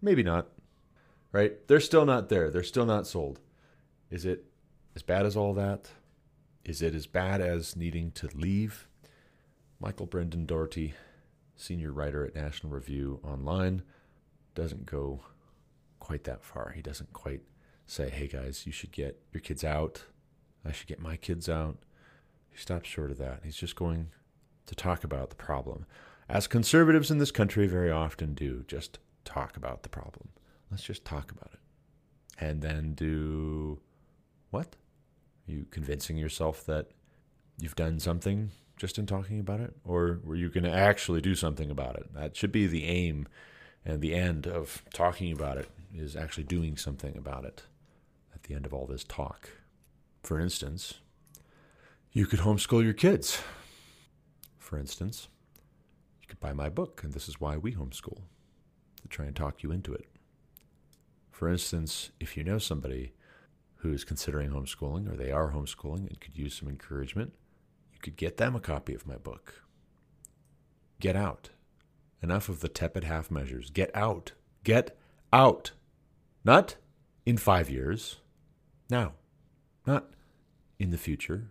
maybe 0.00 0.22
not, 0.22 0.48
right? 1.30 1.66
They're 1.68 1.80
still 1.80 2.04
not 2.04 2.28
there. 2.28 2.50
They're 2.50 2.62
still 2.62 2.86
not 2.86 3.06
sold. 3.06 3.40
Is 4.10 4.24
it 4.24 4.44
as 4.96 5.02
bad 5.02 5.24
as 5.24 5.36
all 5.36 5.54
that? 5.54 5.88
Is 6.64 6.82
it 6.82 6.94
as 6.94 7.06
bad 7.06 7.40
as 7.40 7.76
needing 7.76 8.10
to 8.12 8.28
leave? 8.34 8.88
Michael 9.80 10.06
Brendan 10.06 10.46
Dougherty, 10.46 10.94
senior 11.56 11.92
writer 11.92 12.24
at 12.24 12.34
National 12.34 12.72
Review 12.72 13.20
Online, 13.24 13.82
doesn't 14.54 14.86
go 14.86 15.20
quite 16.02 16.24
that 16.24 16.44
far. 16.44 16.72
He 16.74 16.82
doesn't 16.82 17.12
quite 17.12 17.42
say, 17.86 18.10
hey 18.10 18.26
guys, 18.26 18.66
you 18.66 18.72
should 18.72 18.90
get 18.90 19.22
your 19.32 19.40
kids 19.40 19.62
out. 19.62 20.02
I 20.64 20.72
should 20.72 20.88
get 20.88 21.00
my 21.00 21.16
kids 21.16 21.48
out. 21.48 21.78
He 22.50 22.58
stops 22.58 22.88
short 22.88 23.12
of 23.12 23.18
that. 23.18 23.42
He's 23.44 23.56
just 23.56 23.76
going 23.76 24.08
to 24.66 24.74
talk 24.74 25.04
about 25.04 25.30
the 25.30 25.36
problem. 25.36 25.86
As 26.28 26.48
conservatives 26.48 27.12
in 27.12 27.18
this 27.18 27.30
country 27.30 27.68
very 27.68 27.90
often 27.90 28.34
do, 28.34 28.64
just 28.66 28.98
talk 29.24 29.56
about 29.56 29.84
the 29.84 29.88
problem. 29.88 30.30
Let's 30.72 30.82
just 30.82 31.04
talk 31.04 31.30
about 31.30 31.50
it. 31.52 31.60
And 32.36 32.62
then 32.62 32.94
do 32.94 33.78
what? 34.50 34.74
Are 35.46 35.52
you 35.52 35.66
convincing 35.70 36.16
yourself 36.16 36.66
that 36.66 36.88
you've 37.60 37.76
done 37.76 38.00
something 38.00 38.50
just 38.76 38.98
in 38.98 39.06
talking 39.06 39.38
about 39.38 39.60
it? 39.60 39.76
Or 39.84 40.18
were 40.24 40.34
you 40.34 40.48
going 40.48 40.64
to 40.64 40.72
actually 40.72 41.20
do 41.20 41.36
something 41.36 41.70
about 41.70 41.94
it? 41.96 42.12
That 42.12 42.34
should 42.34 42.50
be 42.50 42.66
the 42.66 42.86
aim 42.86 43.28
and 43.84 44.00
the 44.00 44.14
end 44.14 44.48
of 44.48 44.82
talking 44.92 45.30
about 45.30 45.58
it 45.58 45.68
is 45.94 46.16
actually 46.16 46.44
doing 46.44 46.76
something 46.76 47.16
about 47.16 47.44
it 47.44 47.62
at 48.34 48.44
the 48.44 48.54
end 48.54 48.66
of 48.66 48.72
all 48.72 48.86
this 48.86 49.04
talk. 49.04 49.50
For 50.22 50.38
instance, 50.38 50.94
you 52.12 52.26
could 52.26 52.40
homeschool 52.40 52.84
your 52.84 52.92
kids. 52.92 53.42
For 54.58 54.78
instance, 54.78 55.28
you 56.20 56.28
could 56.28 56.40
buy 56.40 56.52
my 56.52 56.68
book, 56.68 57.02
and 57.02 57.12
this 57.12 57.28
is 57.28 57.40
why 57.40 57.56
we 57.56 57.74
homeschool, 57.74 58.20
to 59.02 59.08
try 59.08 59.26
and 59.26 59.36
talk 59.36 59.62
you 59.62 59.72
into 59.72 59.92
it. 59.92 60.06
For 61.30 61.48
instance, 61.48 62.10
if 62.20 62.36
you 62.36 62.44
know 62.44 62.58
somebody 62.58 63.14
who 63.76 63.92
is 63.92 64.04
considering 64.04 64.50
homeschooling 64.50 65.12
or 65.12 65.16
they 65.16 65.32
are 65.32 65.50
homeschooling 65.50 66.08
and 66.08 66.20
could 66.20 66.36
use 66.36 66.54
some 66.54 66.68
encouragement, 66.68 67.32
you 67.92 67.98
could 67.98 68.16
get 68.16 68.36
them 68.36 68.54
a 68.54 68.60
copy 68.60 68.94
of 68.94 69.06
my 69.06 69.16
book. 69.16 69.62
Get 71.00 71.16
out. 71.16 71.50
Enough 72.22 72.48
of 72.48 72.60
the 72.60 72.68
tepid 72.68 73.02
half 73.02 73.28
measures. 73.30 73.70
Get 73.70 73.90
out. 73.96 74.32
Get 74.62 74.96
out. 75.32 75.72
Not 76.44 76.76
in 77.24 77.36
five 77.36 77.70
years. 77.70 78.16
Now. 78.90 79.12
Not 79.86 80.10
in 80.78 80.90
the 80.90 80.98
future. 80.98 81.50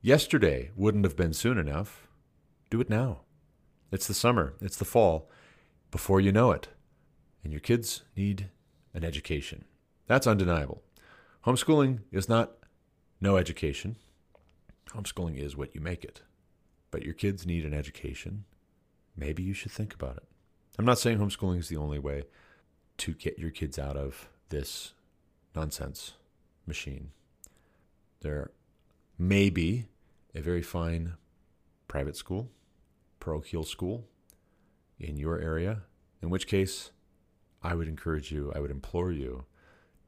Yesterday 0.00 0.70
wouldn't 0.76 1.04
have 1.04 1.16
been 1.16 1.32
soon 1.32 1.58
enough. 1.58 2.08
Do 2.70 2.80
it 2.80 2.90
now. 2.90 3.20
It's 3.90 4.06
the 4.06 4.14
summer, 4.14 4.54
it's 4.60 4.76
the 4.76 4.84
fall, 4.84 5.30
before 5.90 6.20
you 6.20 6.32
know 6.32 6.50
it. 6.50 6.68
And 7.42 7.52
your 7.52 7.60
kids 7.60 8.02
need 8.16 8.50
an 8.92 9.04
education. 9.04 9.64
That's 10.06 10.26
undeniable. 10.26 10.82
Homeschooling 11.46 12.00
is 12.10 12.28
not 12.28 12.52
no 13.20 13.36
education. 13.36 13.96
Homeschooling 14.90 15.38
is 15.38 15.56
what 15.56 15.74
you 15.74 15.80
make 15.80 16.04
it. 16.04 16.22
But 16.90 17.02
your 17.02 17.14
kids 17.14 17.46
need 17.46 17.64
an 17.64 17.74
education. 17.74 18.44
Maybe 19.16 19.42
you 19.42 19.54
should 19.54 19.72
think 19.72 19.94
about 19.94 20.16
it. 20.16 20.24
I'm 20.78 20.84
not 20.84 20.98
saying 20.98 21.18
homeschooling 21.18 21.58
is 21.58 21.68
the 21.68 21.76
only 21.76 21.98
way 21.98 22.24
to 22.98 23.12
get 23.12 23.38
your 23.38 23.50
kids 23.50 23.78
out 23.78 23.96
of 23.96 24.28
this 24.48 24.94
nonsense 25.54 26.14
machine. 26.66 27.10
There 28.20 28.50
may 29.18 29.50
be 29.50 29.86
a 30.34 30.40
very 30.40 30.62
fine 30.62 31.14
private 31.88 32.16
school, 32.16 32.50
parochial 33.20 33.64
school 33.64 34.06
in 34.98 35.16
your 35.16 35.40
area, 35.40 35.82
in 36.22 36.30
which 36.30 36.46
case 36.46 36.90
I 37.62 37.74
would 37.74 37.88
encourage 37.88 38.30
you, 38.30 38.52
I 38.54 38.60
would 38.60 38.70
implore 38.70 39.12
you 39.12 39.44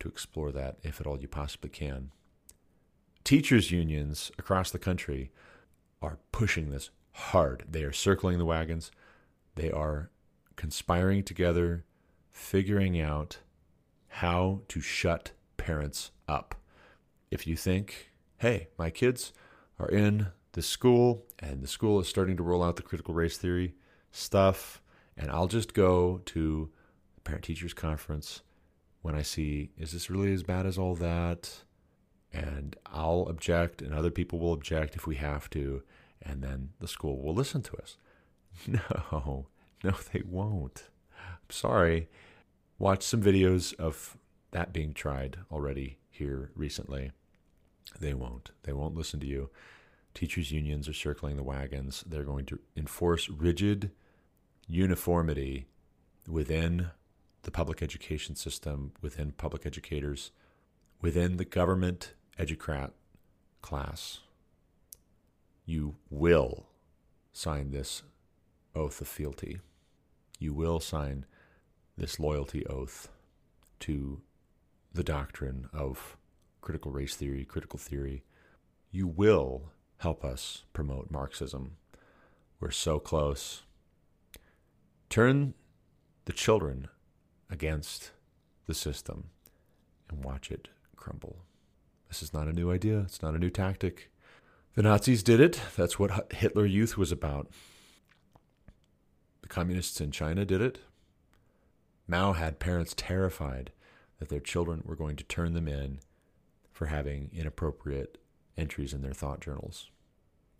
to 0.01 0.09
explore 0.09 0.53
that 0.53 0.77
if 0.83 1.01
at 1.01 1.07
all 1.07 1.19
you 1.19 1.29
possibly 1.29 1.71
can. 1.71 2.11
Teachers' 3.25 3.71
unions 3.71 4.31
across 4.39 4.71
the 4.71 4.79
country 4.79 5.31
are 6.03 6.19
pushing 6.33 6.71
this 6.71 6.91
hard. 7.13 7.65
They 7.69 7.83
are 7.83 7.93
circling 7.93 8.39
the 8.39 8.45
wagons, 8.45 8.91
they 9.55 9.71
are 9.71 10.11
conspiring 10.55 11.23
together, 11.23 11.85
figuring 12.37 13.01
out 13.01 13.39
how 14.09 14.61
to 14.69 14.81
shut 14.81 15.33
parents 15.57 16.11
up. 16.29 16.55
If 17.31 17.47
you 17.47 17.57
think, 17.57 18.13
hey, 18.39 18.69
my 18.79 18.91
kids 18.91 19.33
are 19.81 19.89
in 19.89 20.29
the 20.53 20.63
school 20.63 21.25
and 21.39 21.63
the 21.63 21.67
school 21.67 21.99
is 21.99 22.09
starting 22.09 22.37
to 22.37 22.43
roll 22.43 22.63
out 22.63 22.77
the 22.77 22.83
critical 22.83 23.15
race 23.15 23.39
theory 23.39 23.75
stuff, 24.13 24.83
and 25.17 25.31
I'll 25.31 25.49
just 25.49 25.73
go 25.73 26.21
to 26.27 26.71
the 27.15 27.21
parent 27.23 27.45
teachers 27.45 27.73
conference 27.73 28.43
when 29.01 29.15
I 29.15 29.23
see, 29.23 29.71
is 29.79 29.93
this 29.93 30.11
really 30.11 30.33
as 30.35 30.43
bad 30.43 30.67
as 30.67 30.77
all 30.77 30.95
that? 30.97 31.65
And 32.33 32.77
I'll 32.85 33.27
object, 33.29 33.81
and 33.81 33.95
other 33.95 34.11
people 34.11 34.39
will 34.39 34.53
object 34.53 34.95
if 34.95 35.07
we 35.07 35.17
have 35.17 35.49
to, 35.51 35.83
and 36.21 36.43
then 36.43 36.71
the 36.81 36.89
school 36.89 37.23
will 37.23 37.35
listen 37.35 37.63
to 37.63 37.77
us. 37.79 37.97
No, 38.67 39.47
no, 39.85 39.95
they 40.13 40.23
won't. 40.25 40.85
I'm 41.19 41.51
sorry. 41.51 42.09
Watch 42.79 43.03
some 43.03 43.23
videos 43.23 43.75
of 43.75 44.17
that 44.51 44.73
being 44.73 44.93
tried 44.93 45.39
already 45.51 45.99
here 46.11 46.51
recently. 46.55 47.11
They 47.99 48.15
won't. 48.15 48.51
They 48.65 48.73
won't 48.73 48.95
listen 48.95 49.21
to 49.21 49.27
you. 49.27 49.51
Teachers' 50.15 50.53
unions 50.53 50.89
are 50.89 50.95
circling 50.95 51.37
the 51.37 51.43
wagons. 51.43 52.05
They're 52.07 52.25
going 52.25 52.47
to 52.47 52.59
enforce 52.77 53.29
rigid 53.29 53.91
uniformity 54.67 55.67
within 56.29 56.91
the 57.43 57.51
public 57.51 57.83
education 57.83 58.35
system, 58.35 58.93
within 59.01 59.33
public 59.33 59.65
educators, 59.65 60.33
within 61.01 61.37
the 61.37 61.45
government 61.45 62.15
educrat 62.39 62.91
class. 63.63 64.21
You 65.65 65.97
will 66.11 66.67
sign 67.33 67.71
this 67.71 68.03
oath 68.75 69.01
of 69.01 69.09
fealty. 69.09 69.61
You 70.39 70.53
will 70.53 70.81
sign 70.81 71.25
this 71.97 72.21
loyalty 72.21 72.67
oath 72.67 73.09
to 73.81 74.21
the 74.93 75.05
doctrine 75.05 75.69
of 75.73 76.17
critical 76.61 76.91
race 76.91 77.15
theory, 77.15 77.45
critical 77.45 77.79
theory, 77.79 78.25
you 78.91 79.07
will 79.07 79.71
help 79.99 80.25
us 80.25 80.65
promote 80.73 81.11
Marxism. 81.11 81.77
We're 82.61 82.71
so 82.71 82.99
close. 82.99 83.63
Turn 85.09 85.55
the 86.25 86.33
children 86.33 86.89
against 87.51 88.11
the 88.67 88.75
system 88.75 89.31
and 90.11 90.25
watch 90.25 90.51
it 90.51 90.69
crumble. 90.97 91.39
This 92.09 92.23
is 92.23 92.33
not 92.33 92.49
a 92.49 92.53
new 92.53 92.71
idea, 92.71 93.01
it's 93.01 93.23
not 93.23 93.35
a 93.35 93.39
new 93.39 93.51
tactic. 93.51 94.11
The 94.75 94.83
Nazis 94.83 95.23
did 95.23 95.41
it. 95.41 95.59
That's 95.75 95.99
what 95.99 96.33
Hitler 96.35 96.67
Youth 96.67 96.99
was 96.99 97.11
about. 97.11 97.49
The 99.41 99.49
communists 99.49 100.03
in 100.03 100.11
China 100.11 100.45
did 100.45 100.61
it. 100.61 100.81
Mao 102.09 102.33
had 102.33 102.59
parents 102.59 102.95
terrified 102.97 103.73
that 104.19 104.29
their 104.29 104.41
children 104.41 104.83
were 104.85 104.97
going 104.97 105.17
to 105.17 105.25
turn 105.25 105.55
them 105.55 105.69
in 105.69 106.01
for 106.73 106.87
having 106.87 107.31
inappropriate 107.33 108.19
entries 108.57 108.93
in 108.93 109.03
their 109.03 109.13
thought 109.13 109.41
journals. 109.41 109.91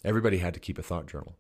Everybody 0.05 0.39
had 0.39 0.55
to 0.55 0.61
keep 0.61 0.79
a 0.79 0.83
thought 0.83 1.07
journal. 1.07 1.37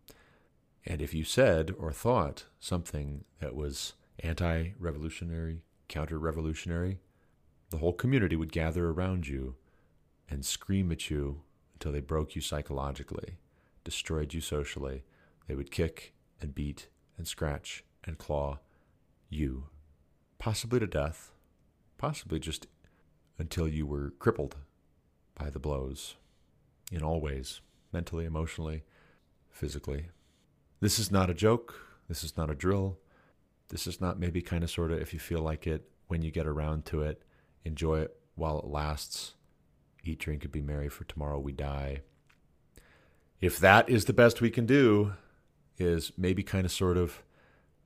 And 0.84 1.02
if 1.02 1.12
you 1.12 1.24
said 1.24 1.74
or 1.78 1.92
thought 1.92 2.44
something 2.60 3.24
that 3.40 3.54
was 3.54 3.94
anti 4.20 4.72
revolutionary, 4.78 5.62
counter 5.88 6.18
revolutionary, 6.18 6.98
the 7.70 7.78
whole 7.78 7.92
community 7.92 8.36
would 8.36 8.52
gather 8.52 8.88
around 8.88 9.26
you 9.26 9.56
and 10.28 10.44
scream 10.44 10.92
at 10.92 11.10
you 11.10 11.42
until 11.74 11.92
they 11.92 12.00
broke 12.00 12.34
you 12.34 12.40
psychologically, 12.40 13.36
destroyed 13.84 14.32
you 14.32 14.40
socially. 14.40 15.02
They 15.46 15.54
would 15.54 15.70
kick 15.70 16.14
and 16.40 16.54
beat 16.54 16.88
and 17.18 17.26
scratch 17.26 17.84
and 18.04 18.18
claw 18.18 18.60
you, 19.28 19.64
possibly 20.38 20.80
to 20.80 20.86
death, 20.86 21.32
possibly 21.98 22.38
just 22.38 22.66
until 23.38 23.68
you 23.68 23.86
were 23.86 24.10
crippled 24.18 24.56
by 25.34 25.50
the 25.50 25.58
blows 25.58 26.16
in 26.90 27.02
all 27.02 27.20
ways 27.20 27.60
mentally, 27.92 28.24
emotionally, 28.24 28.84
physically. 29.50 30.08
This 30.80 30.98
is 30.98 31.10
not 31.10 31.30
a 31.30 31.34
joke. 31.34 31.80
This 32.08 32.22
is 32.22 32.36
not 32.36 32.50
a 32.50 32.54
drill. 32.54 32.98
This 33.68 33.86
is 33.86 34.00
not 34.00 34.18
maybe 34.18 34.42
kind 34.42 34.62
of 34.62 34.70
sort 34.70 34.92
of 34.92 35.00
if 35.00 35.12
you 35.12 35.18
feel 35.18 35.40
like 35.40 35.66
it 35.66 35.88
when 36.08 36.22
you 36.22 36.30
get 36.30 36.46
around 36.46 36.84
to 36.86 37.02
it, 37.02 37.22
enjoy 37.64 38.00
it 38.00 38.16
while 38.34 38.58
it 38.58 38.66
lasts. 38.66 39.34
Eat, 40.04 40.20
drink, 40.20 40.44
and 40.44 40.52
be 40.52 40.60
merry, 40.60 40.88
for 40.88 41.04
tomorrow 41.04 41.38
we 41.38 41.52
die. 41.52 42.02
If 43.40 43.58
that 43.58 43.88
is 43.88 44.04
the 44.04 44.12
best 44.12 44.40
we 44.40 44.50
can 44.50 44.66
do, 44.66 45.14
is 45.78 46.12
maybe 46.16 46.42
kind 46.42 46.64
of 46.64 46.72
sort 46.72 46.96
of 46.96 47.22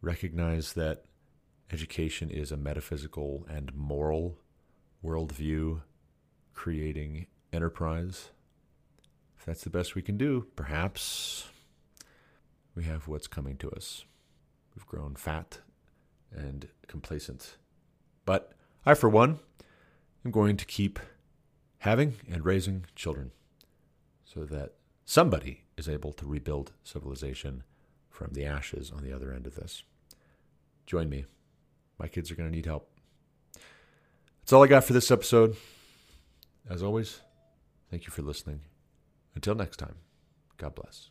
recognize 0.02 0.74
that 0.74 1.04
education 1.72 2.30
is 2.30 2.52
a 2.52 2.56
metaphysical 2.56 3.46
and 3.48 3.74
moral 3.74 4.38
worldview 5.04 5.82
creating 6.54 7.26
enterprise. 7.52 8.30
If 9.38 9.46
that's 9.46 9.62
the 9.62 9.70
best 9.70 9.94
we 9.94 10.02
can 10.02 10.18
do, 10.18 10.46
perhaps 10.56 11.48
we 12.74 12.84
have 12.84 13.08
what's 13.08 13.26
coming 13.26 13.56
to 13.58 13.70
us. 13.70 14.04
We've 14.74 14.86
grown 14.86 15.14
fat 15.14 15.58
and 16.32 16.68
complacent. 16.86 17.56
But 18.24 18.52
I, 18.84 18.94
for 18.94 19.08
one, 19.08 19.38
am 20.24 20.30
going 20.30 20.56
to 20.56 20.64
keep 20.64 20.98
having 21.78 22.16
and 22.30 22.44
raising 22.44 22.84
children 22.94 23.32
so 24.24 24.44
that 24.44 24.74
somebody 25.04 25.62
is 25.76 25.88
able 25.88 26.12
to 26.12 26.26
rebuild 26.26 26.72
civilization 26.84 27.62
from 28.10 28.32
the 28.32 28.44
ashes 28.44 28.92
on 28.94 29.02
the 29.02 29.12
other 29.12 29.32
end 29.32 29.46
of 29.46 29.54
this. 29.54 29.82
Join 30.86 31.08
me. 31.08 31.24
My 32.00 32.08
kids 32.08 32.30
are 32.30 32.34
going 32.34 32.48
to 32.48 32.56
need 32.56 32.64
help. 32.64 32.88
That's 34.40 34.54
all 34.54 34.64
I 34.64 34.68
got 34.68 34.84
for 34.84 34.94
this 34.94 35.10
episode. 35.10 35.54
As 36.68 36.82
always, 36.82 37.20
thank 37.90 38.06
you 38.06 38.10
for 38.10 38.22
listening. 38.22 38.60
Until 39.34 39.54
next 39.54 39.76
time, 39.76 39.96
God 40.56 40.74
bless. 40.74 41.10